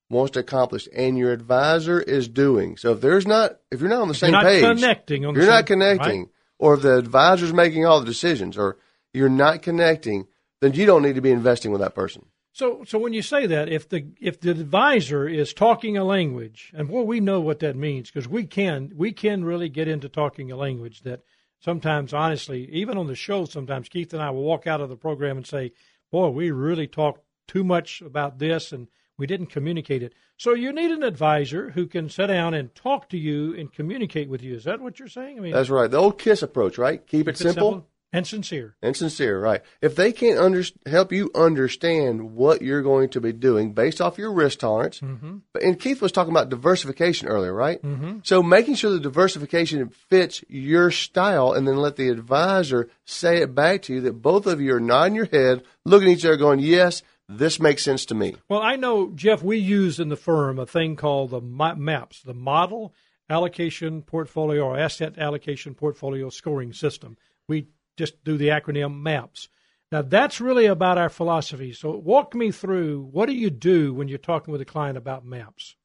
wants 0.09 0.31
to 0.31 0.39
accomplish 0.39 0.87
and 0.95 1.17
your 1.17 1.31
advisor 1.31 1.99
is 2.01 2.27
doing. 2.27 2.77
So 2.77 2.93
if 2.93 3.01
there's 3.01 3.27
not 3.27 3.59
if 3.71 3.79
you're 3.79 3.89
not 3.89 4.01
on 4.01 4.07
the 4.07 4.15
same 4.15 4.31
not 4.31 4.45
page, 4.45 4.63
connecting 4.63 5.25
on 5.25 5.35
you're 5.35 5.43
same- 5.43 5.51
not 5.51 5.65
connecting, 5.65 6.21
right? 6.21 6.29
or 6.57 6.73
if 6.73 6.81
the 6.81 6.97
advisor's 6.97 7.53
making 7.53 7.85
all 7.85 7.99
the 7.99 8.05
decisions, 8.05 8.57
or 8.57 8.77
you're 9.13 9.29
not 9.29 9.61
connecting, 9.61 10.27
then 10.61 10.73
you 10.73 10.85
don't 10.85 11.03
need 11.03 11.15
to 11.15 11.21
be 11.21 11.31
investing 11.31 11.71
with 11.71 11.81
that 11.81 11.95
person. 11.95 12.25
So, 12.51 12.83
so 12.85 12.99
when 12.99 13.13
you 13.13 13.21
say 13.21 13.45
that, 13.45 13.69
if 13.69 13.87
the 13.87 14.07
if 14.19 14.41
the 14.41 14.51
advisor 14.51 15.27
is 15.27 15.53
talking 15.53 15.97
a 15.97 16.03
language, 16.03 16.73
and 16.75 16.87
boy, 16.87 17.03
we 17.03 17.19
know 17.19 17.39
what 17.39 17.59
that 17.59 17.75
means 17.75 18.11
because 18.11 18.27
we 18.27 18.45
can 18.45 18.91
we 18.95 19.11
can 19.11 19.45
really 19.45 19.69
get 19.69 19.87
into 19.87 20.09
talking 20.09 20.51
a 20.51 20.57
language 20.57 21.01
that 21.03 21.21
sometimes, 21.59 22.13
honestly, 22.13 22.69
even 22.71 22.97
on 22.97 23.07
the 23.07 23.15
show, 23.15 23.45
sometimes 23.45 23.87
Keith 23.87 24.13
and 24.13 24.21
I 24.21 24.31
will 24.31 24.43
walk 24.43 24.67
out 24.67 24.81
of 24.81 24.89
the 24.89 24.97
program 24.97 25.37
and 25.37 25.47
say, 25.47 25.71
"Boy, 26.11 26.29
we 26.29 26.51
really 26.51 26.87
talked 26.87 27.23
too 27.47 27.63
much 27.63 28.01
about 28.01 28.39
this, 28.39 28.71
and 28.73 28.87
we 29.19 29.27
didn't 29.27 29.47
communicate 29.47 30.01
it." 30.01 30.13
So 30.37 30.53
you 30.55 30.73
need 30.73 30.89
an 30.89 31.03
advisor 31.03 31.69
who 31.71 31.85
can 31.85 32.09
sit 32.09 32.27
down 32.27 32.53
and 32.53 32.73
talk 32.73 33.09
to 33.09 33.17
you 33.17 33.53
and 33.55 33.71
communicate 33.71 34.29
with 34.29 34.41
you. 34.41 34.55
Is 34.55 34.63
that 34.63 34.79
what 34.79 34.97
you're 34.97 35.07
saying? 35.07 35.37
I 35.37 35.41
mean, 35.41 35.51
that's 35.51 35.69
right. 35.69 35.91
The 35.91 35.97
old 35.97 36.17
KISS 36.17 36.41
approach, 36.41 36.77
right? 36.77 37.05
Keep, 37.05 37.27
it, 37.27 37.37
simple, 37.37 37.53
simple 37.53 37.87
and 38.11 38.25
sincere. 38.25 38.75
And 38.81 38.95
sincere, 38.95 39.39
right. 39.39 39.61
If 39.81 39.95
they 39.95 40.11
can't 40.11 40.39
under, 40.39 40.63
help 40.85 41.11
you 41.11 41.29
understand 41.35 42.33
what 42.35 42.61
you're 42.61 42.81
going 42.81 43.09
to 43.09 43.21
be 43.21 43.33
doing 43.33 43.73
based 43.73 44.01
off 44.01 44.17
your 44.17 44.33
risk 44.33 44.59
tolerance, 44.59 44.99
mm-hmm. 44.99 45.37
and 45.61 45.79
Keith 45.79 46.01
was 46.01 46.11
talking 46.11 46.31
about 46.31 46.49
diversification 46.49 47.27
earlier, 47.27 47.53
right? 47.53 47.81
Mm-hmm. 47.81 48.19
So 48.23 48.41
making 48.41 48.75
sure 48.75 48.91
the 48.91 48.99
diversification 48.99 49.89
fits 49.89 50.43
your 50.47 50.89
style 50.89 51.53
and 51.53 51.67
then 51.67 51.77
let 51.77 51.97
the 51.97 52.09
advisor 52.09 52.89
say 53.05 53.41
it 53.41 53.53
back 53.53 53.83
to 53.83 53.93
you 53.93 54.01
that 54.01 54.21
both 54.21 54.47
of 54.47 54.59
you 54.59 54.73
are 54.73 54.79
nodding 54.79 55.15
your 55.15 55.25
head, 55.25 55.63
looking 55.85 56.09
at 56.09 56.17
each 56.17 56.25
other 56.25 56.37
going, 56.37 56.59
yes, 56.59 57.03
this 57.29 57.59
makes 57.59 57.83
sense 57.83 58.05
to 58.05 58.15
me. 58.15 58.35
Well, 58.49 58.61
I 58.61 58.75
know, 58.75 59.11
Jeff, 59.13 59.43
we 59.43 59.57
use 59.57 59.99
in 59.99 60.09
the 60.09 60.17
firm 60.17 60.57
a 60.57 60.65
thing 60.65 60.95
called 60.95 61.29
the 61.29 61.39
MAPS, 61.39 62.23
the 62.23 62.33
Model 62.33 62.93
Allocation 63.29 64.01
Portfolio 64.01 64.63
or 64.63 64.77
Asset 64.77 65.17
Allocation 65.19 65.75
Portfolio 65.75 66.29
Scoring 66.29 66.73
System. 66.73 67.17
We 67.47 67.67
just 67.97 68.23
do 68.23 68.35
the 68.35 68.47
acronym 68.47 69.01
MAPS. 69.01 69.47
Now, 69.91 70.01
that's 70.01 70.41
really 70.41 70.65
about 70.65 70.97
our 70.97 71.09
philosophy. 71.09 71.71
So, 71.73 71.91
walk 71.91 72.33
me 72.33 72.51
through 72.51 73.09
what 73.11 73.27
do 73.27 73.33
you 73.33 73.49
do 73.49 73.93
when 73.93 74.07
you're 74.07 74.17
talking 74.17 74.51
with 74.51 74.61
a 74.61 74.65
client 74.65 74.97
about 74.97 75.25
MAPS? 75.25 75.75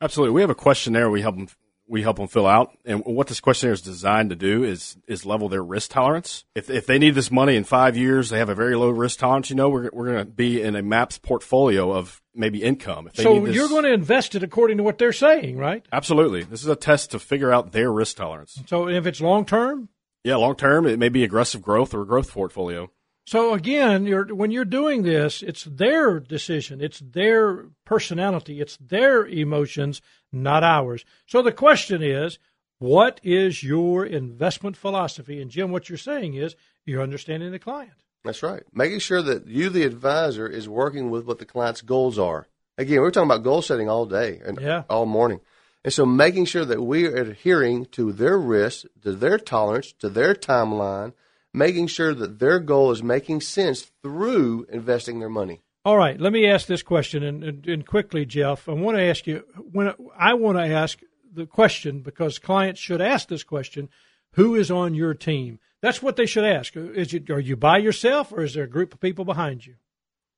Absolutely. 0.00 0.34
We 0.34 0.40
have 0.40 0.50
a 0.50 0.54
questionnaire 0.54 1.10
we 1.10 1.22
help 1.22 1.36
them 1.36 1.48
we 1.86 2.02
help 2.02 2.16
them 2.16 2.28
fill 2.28 2.46
out, 2.46 2.76
and 2.84 3.04
what 3.04 3.26
this 3.26 3.40
questionnaire 3.40 3.74
is 3.74 3.82
designed 3.82 4.30
to 4.30 4.36
do 4.36 4.64
is 4.64 4.96
is 5.06 5.26
level 5.26 5.48
their 5.48 5.62
risk 5.62 5.90
tolerance. 5.90 6.44
If 6.54 6.70
if 6.70 6.86
they 6.86 6.98
need 6.98 7.14
this 7.14 7.30
money 7.30 7.56
in 7.56 7.64
five 7.64 7.96
years, 7.96 8.30
they 8.30 8.38
have 8.38 8.48
a 8.48 8.54
very 8.54 8.76
low 8.76 8.90
risk 8.90 9.18
tolerance. 9.18 9.50
You 9.50 9.56
know, 9.56 9.68
we're 9.68 9.90
we're 9.92 10.06
going 10.06 10.24
to 10.24 10.30
be 10.30 10.62
in 10.62 10.76
a 10.76 10.82
MAPS 10.82 11.18
portfolio 11.18 11.92
of 11.92 12.22
maybe 12.34 12.62
income. 12.62 13.10
so 13.14 13.46
you're 13.46 13.68
going 13.68 13.84
to 13.84 13.92
invest 13.92 14.34
it 14.34 14.42
according 14.42 14.78
to 14.78 14.82
what 14.82 14.98
they're 14.98 15.12
saying, 15.12 15.56
right? 15.56 15.84
Absolutely. 15.92 16.42
This 16.42 16.62
is 16.62 16.68
a 16.68 16.76
test 16.76 17.12
to 17.12 17.18
figure 17.18 17.52
out 17.52 17.72
their 17.72 17.92
risk 17.92 18.16
tolerance. 18.16 18.60
So 18.66 18.88
if 18.88 19.06
it's 19.06 19.20
long 19.20 19.44
term, 19.44 19.88
yeah, 20.24 20.36
long 20.36 20.56
term, 20.56 20.86
it 20.86 20.98
may 20.98 21.10
be 21.10 21.22
aggressive 21.22 21.62
growth 21.62 21.94
or 21.94 22.02
a 22.02 22.06
growth 22.06 22.32
portfolio. 22.32 22.90
So 23.26 23.54
again, 23.54 24.04
you're, 24.04 24.34
when 24.34 24.50
you're 24.50 24.66
doing 24.66 25.02
this, 25.02 25.42
it's 25.42 25.64
their 25.64 26.20
decision, 26.20 26.82
it's 26.82 27.00
their 27.00 27.66
personality, 27.86 28.60
it's 28.60 28.76
their 28.76 29.26
emotions, 29.26 30.02
not 30.30 30.62
ours. 30.62 31.04
So 31.26 31.40
the 31.40 31.52
question 31.52 32.02
is, 32.02 32.38
what 32.78 33.20
is 33.22 33.62
your 33.62 34.04
investment 34.04 34.76
philosophy? 34.76 35.40
And 35.40 35.50
Jim, 35.50 35.70
what 35.70 35.88
you're 35.88 35.96
saying 35.96 36.34
is 36.34 36.54
you're 36.84 37.02
understanding 37.02 37.50
the 37.50 37.58
client. 37.58 38.04
That's 38.24 38.42
right. 38.42 38.62
Making 38.72 38.98
sure 38.98 39.22
that 39.22 39.46
you, 39.46 39.70
the 39.70 39.84
advisor, 39.84 40.46
is 40.46 40.68
working 40.68 41.10
with 41.10 41.24
what 41.24 41.38
the 41.38 41.46
client's 41.46 41.80
goals 41.80 42.18
are. 42.18 42.46
Again, 42.76 43.00
we're 43.00 43.10
talking 43.10 43.30
about 43.30 43.44
goal 43.44 43.62
setting 43.62 43.88
all 43.88 44.06
day 44.06 44.40
and 44.44 44.58
yeah. 44.60 44.82
all 44.90 45.06
morning. 45.06 45.40
And 45.84 45.92
so 45.92 46.04
making 46.04 46.46
sure 46.46 46.64
that 46.64 46.82
we 46.82 47.06
are 47.06 47.14
adhering 47.14 47.86
to 47.92 48.12
their 48.12 48.38
risk, 48.38 48.86
to 49.02 49.12
their 49.12 49.38
tolerance, 49.38 49.92
to 50.00 50.08
their 50.08 50.34
timeline, 50.34 51.12
making 51.54 51.86
sure 51.86 52.12
that 52.12 52.40
their 52.40 52.58
goal 52.58 52.90
is 52.90 53.02
making 53.02 53.40
sense 53.40 53.90
through 54.02 54.66
investing 54.70 55.20
their 55.20 55.30
money. 55.30 55.62
All 55.84 55.96
right, 55.96 56.18
let 56.18 56.32
me 56.32 56.46
ask 56.46 56.66
this 56.66 56.82
question 56.82 57.22
and, 57.22 57.44
and, 57.44 57.66
and 57.66 57.86
quickly, 57.86 58.26
Jeff. 58.26 58.68
I 58.68 58.72
want 58.72 58.96
to 58.96 59.02
ask 59.02 59.26
you 59.26 59.44
when 59.72 59.94
I 60.18 60.34
want 60.34 60.58
to 60.58 60.64
ask 60.64 60.98
the 61.32 61.46
question 61.46 62.00
because 62.00 62.38
clients 62.38 62.80
should 62.80 63.00
ask 63.00 63.28
this 63.28 63.44
question: 63.44 63.88
Who 64.32 64.54
is 64.54 64.70
on 64.70 64.94
your 64.94 65.14
team? 65.14 65.60
That's 65.82 66.02
what 66.02 66.16
they 66.16 66.24
should 66.24 66.44
ask. 66.44 66.74
Is 66.74 67.12
it 67.12 67.28
are 67.28 67.38
you 67.38 67.56
by 67.56 67.78
yourself 67.78 68.32
or 68.32 68.42
is 68.42 68.54
there 68.54 68.64
a 68.64 68.68
group 68.68 68.94
of 68.94 69.00
people 69.00 69.26
behind 69.26 69.66
you? 69.66 69.74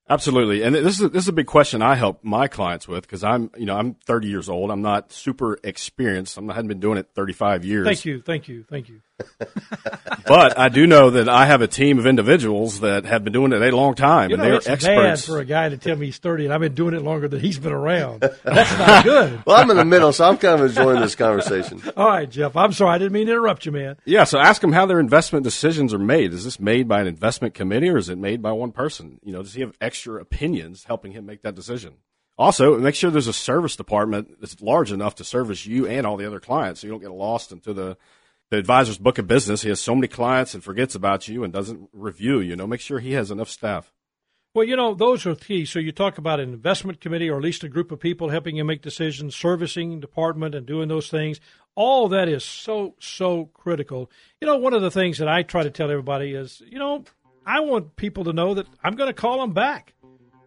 Absolutely, 0.09 0.62
and 0.62 0.74
this 0.74 1.00
is 1.00 1.11
this 1.11 1.24
is 1.24 1.29
a 1.29 1.33
big 1.33 1.46
question 1.46 1.81
I 1.81 1.94
help 1.94 2.24
my 2.24 2.48
clients 2.48 2.88
with 2.88 3.02
because 3.02 3.22
I'm 3.22 3.50
you 3.57 3.66
know 3.66 3.76
I'm 3.76 3.94
30 3.94 4.26
years 4.26 4.48
old. 4.48 4.72
I'm 4.72 4.83
not 4.83 5.12
super 5.12 5.59
experienced. 5.62 6.37
I'm, 6.37 6.50
I 6.50 6.55
hadn't 6.55 6.68
been 6.68 6.81
doing 6.81 6.98
it 6.98 7.11
35 7.14 7.64
years. 7.64 7.87
Thank 7.87 8.05
you, 8.05 8.20
thank 8.20 8.48
you, 8.48 8.64
thank 8.68 8.88
you. 8.88 9.00
but 10.26 10.59
I 10.59 10.68
do 10.68 10.87
know 10.87 11.11
that 11.11 11.29
I 11.29 11.46
have 11.46 11.62
a 11.62 11.66
team 11.66 11.98
of 11.98 12.07
individuals 12.07 12.81
that 12.81 13.05
have 13.05 13.24
been 13.24 13.33
doing 13.33 13.52
it 13.52 13.62
a 13.62 13.76
long 13.76 13.94
time, 13.94 14.31
you 14.31 14.37
and 14.37 14.42
they're 14.42 14.57
experts. 14.57 14.85
Bad 14.85 15.20
for 15.20 15.38
a 15.38 15.44
guy 15.44 15.68
to 15.68 15.76
tell 15.76 15.96
me 15.96 16.07
he's 16.07 16.18
30 16.18 16.46
and 16.46 16.55
I've 16.55 16.61
been 16.61 16.74
doing 16.74 16.94
it 16.94 17.02
longer 17.02 17.26
than 17.29 17.40
he's 17.40 17.59
been 17.59 17.72
around. 17.72 18.20
That's 18.20 18.79
not 18.79 19.05
good. 19.05 19.42
well, 19.46 19.57
I'm 19.57 19.70
in 19.70 19.76
the 19.76 19.85
middle, 19.85 20.12
so 20.12 20.29
I'm 20.29 20.37
kind 20.37 20.61
of 20.61 20.68
enjoying 20.68 21.00
this 21.00 21.14
conversation. 21.14 21.83
All 21.96 22.09
right, 22.09 22.29
Jeff. 22.29 22.57
I'm 22.57 22.72
sorry, 22.72 22.94
I 22.94 22.98
didn't 22.98 23.12
mean 23.12 23.26
to 23.26 23.33
interrupt 23.33 23.64
you, 23.64 23.72
man. 23.72 23.96
Yeah, 24.05 24.24
so 24.24 24.38
ask 24.38 24.61
them 24.61 24.72
how 24.72 24.87
their 24.87 25.00
investment 25.00 25.44
decisions 25.44 25.94
are 25.94 25.98
made. 25.98 26.33
Is 26.33 26.44
this 26.44 26.61
made 26.61 26.88
by 26.88 27.00
an 27.00 27.07
investment 27.07 27.55
committee 27.55 27.88
or 27.88 27.96
is 27.96 28.09
it 28.09 28.18
made 28.18 28.42
by 28.42 28.52
one 28.52 28.72
person? 28.72 29.18
You 29.22 29.33
know, 29.33 29.42
does 29.42 29.55
he 29.55 29.62
have 29.62 29.76
extra 29.81 30.20
opinions 30.20 30.85
helping 30.85 31.12
him 31.12 31.24
make 31.24 31.42
that 31.42 31.55
decision? 31.55 31.94
Also, 32.38 32.79
make 32.79 32.94
sure 32.94 33.11
there's 33.11 33.29
a 33.29 33.33
service 33.33 33.76
department 33.76 34.40
that's 34.40 34.61
large 34.61 34.92
enough 34.92 35.14
to 35.14 35.24
service 35.24 35.64
you 35.64 35.87
and 35.87 36.07
all 36.07 36.18
the 36.18 36.26
other 36.26 36.40
clients, 36.40 36.81
so 36.81 36.87
you 36.87 36.92
don't 36.92 37.00
get 37.00 37.11
lost 37.11 37.50
into 37.50 37.72
the 37.72 37.96
the 38.50 38.59
advisor's 38.59 38.98
book 38.98 39.18
of 39.18 39.26
business. 39.26 39.62
He 39.62 39.68
has 39.68 39.80
so 39.80 39.94
many 39.94 40.09
clients 40.09 40.54
and 40.54 40.62
forgets 40.62 40.94
about 40.94 41.28
you 41.28 41.44
and 41.44 41.52
doesn't 41.52 41.88
review. 41.92 42.40
You 42.40 42.56
know, 42.56 42.66
make 42.66 42.80
sure 42.80 42.98
he 42.98 43.12
has 43.12 43.30
enough 43.30 43.48
staff. 43.48 43.92
Well, 44.54 44.64
you 44.64 44.74
know, 44.76 44.94
those 44.94 45.26
are 45.26 45.35
key. 45.35 45.66
So 45.66 45.78
you 45.78 45.92
talk 45.92 46.16
about 46.16 46.40
an 46.40 46.54
investment 46.54 46.98
committee 47.00 47.28
or 47.28 47.37
at 47.37 47.42
least 47.42 47.62
a 47.62 47.68
group 47.68 47.92
of 47.92 48.00
people 48.00 48.30
helping 48.30 48.56
you 48.56 48.64
make 48.64 48.80
decisions, 48.80 49.37
servicing 49.37 50.00
department 50.00 50.54
and 50.54 50.64
doing 50.64 50.88
those 50.88 51.11
things. 51.11 51.40
All 51.74 52.09
that 52.09 52.26
is 52.26 52.42
so, 52.42 52.94
so 52.98 53.50
critical. 53.52 54.11
You 54.40 54.46
know, 54.46 54.56
one 54.56 54.72
of 54.72 54.80
the 54.80 54.90
things 54.90 55.18
that 55.18 55.28
I 55.28 55.42
try 55.42 55.62
to 55.62 55.70
tell 55.70 55.90
everybody 55.90 56.32
is, 56.32 56.62
you 56.66 56.78
know, 56.78 57.04
I 57.44 57.61
want 57.61 57.96
people 57.96 58.24
to 58.24 58.32
know 58.32 58.54
that 58.54 58.66
I'm 58.82 58.96
going 58.96 59.09
to 59.09 59.14
call 59.14 59.40
them 59.40 59.52
back. 59.52 59.92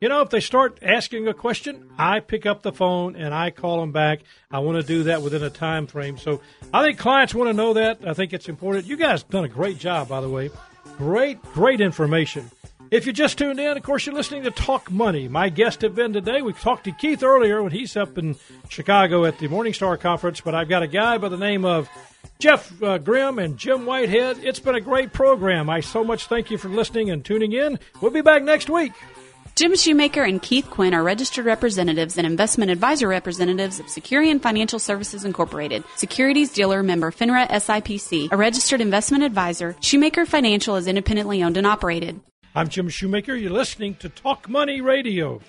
You 0.01 0.07
know, 0.07 0.21
if 0.21 0.29
they 0.29 0.39
start 0.39 0.79
asking 0.81 1.27
a 1.27 1.33
question, 1.33 1.89
I 1.97 2.21
pick 2.21 2.45
up 2.45 2.61
the 2.61 2.71
phone 2.71 3.15
and 3.15 3.33
I 3.33 3.51
call 3.51 3.81
them 3.81 3.91
back. 3.91 4.21
I 4.49 4.59
want 4.59 4.79
to 4.79 4.87
do 4.87 5.03
that 5.03 5.21
within 5.21 5.43
a 5.43 5.49
time 5.49 5.87
frame. 5.87 6.17
So 6.17 6.39
I 6.73 6.83
think 6.83 6.97
clients 6.97 7.35
want 7.35 7.49
to 7.49 7.53
know 7.53 7.73
that. 7.73 7.99
I 8.07 8.13
think 8.13 8.31
it's 8.31 8.47
important. 8.47 8.85
You 8.85 8.95
guys 8.95 9.23
done 9.23 9.43
a 9.43 9.49
great 9.49 9.77
job, 9.77 10.07
by 10.07 10.21
the 10.21 10.29
way. 10.29 10.51
Great, 10.97 11.41
great 11.43 11.81
information. 11.81 12.49
If 12.91 13.05
you 13.05 13.13
just 13.13 13.37
tuned 13.37 13.59
in, 13.59 13.77
of 13.77 13.83
course, 13.83 14.05
you're 14.05 14.15
listening 14.15 14.43
to 14.43 14.51
Talk 14.51 14.89
Money. 14.89 15.27
My 15.27 15.49
guest 15.49 15.81
have 15.81 15.93
been 15.93 16.11
today. 16.11 16.41
We 16.41 16.53
talked 16.53 16.85
to 16.85 16.91
Keith 16.91 17.21
earlier 17.21 17.61
when 17.61 17.71
he's 17.71 17.95
up 17.95 18.17
in 18.17 18.35
Chicago 18.67 19.25
at 19.25 19.37
the 19.37 19.47
Morningstar 19.47 19.99
Conference, 19.99 20.41
but 20.41 20.55
I've 20.55 20.69
got 20.69 20.81
a 20.81 20.87
guy 20.87 21.19
by 21.19 21.29
the 21.29 21.37
name 21.37 21.65
of 21.65 21.87
Jeff 22.39 22.81
uh, 22.81 22.97
Grimm 22.97 23.37
and 23.37 23.57
Jim 23.57 23.85
Whitehead. 23.85 24.39
It's 24.43 24.59
been 24.59 24.75
a 24.75 24.81
great 24.81 25.13
program. 25.13 25.69
I 25.69 25.81
so 25.81 26.03
much 26.03 26.25
thank 26.27 26.49
you 26.49 26.57
for 26.57 26.69
listening 26.69 27.11
and 27.11 27.23
tuning 27.23 27.51
in. 27.51 27.77
We'll 28.01 28.11
be 28.11 28.21
back 28.21 28.41
next 28.41 28.69
week. 28.69 28.93
Jim 29.59 29.75
Shoemaker 29.75 30.23
and 30.23 30.41
Keith 30.41 30.69
Quinn 30.69 30.93
are 30.93 31.03
registered 31.03 31.45
representatives 31.45 32.17
and 32.17 32.25
investment 32.25 32.71
advisor 32.71 33.09
representatives 33.09 33.77
of 33.77 33.87
Securian 33.87 34.41
Financial 34.41 34.79
Services 34.79 35.25
Incorporated, 35.25 35.83
securities 35.97 36.53
dealer 36.53 36.81
member 36.81 37.11
FINRA 37.11 37.45
SIPC, 37.49 38.31
a 38.31 38.37
registered 38.37 38.79
investment 38.79 39.25
advisor. 39.25 39.75
Shoemaker 39.81 40.25
Financial 40.25 40.77
is 40.77 40.87
independently 40.87 41.43
owned 41.43 41.57
and 41.57 41.67
operated. 41.67 42.21
I'm 42.55 42.69
Jim 42.69 42.87
Shoemaker. 42.87 43.35
You're 43.35 43.51
listening 43.51 43.95
to 43.95 44.07
Talk 44.07 44.47
Money 44.47 44.79
Radio. 44.79 45.41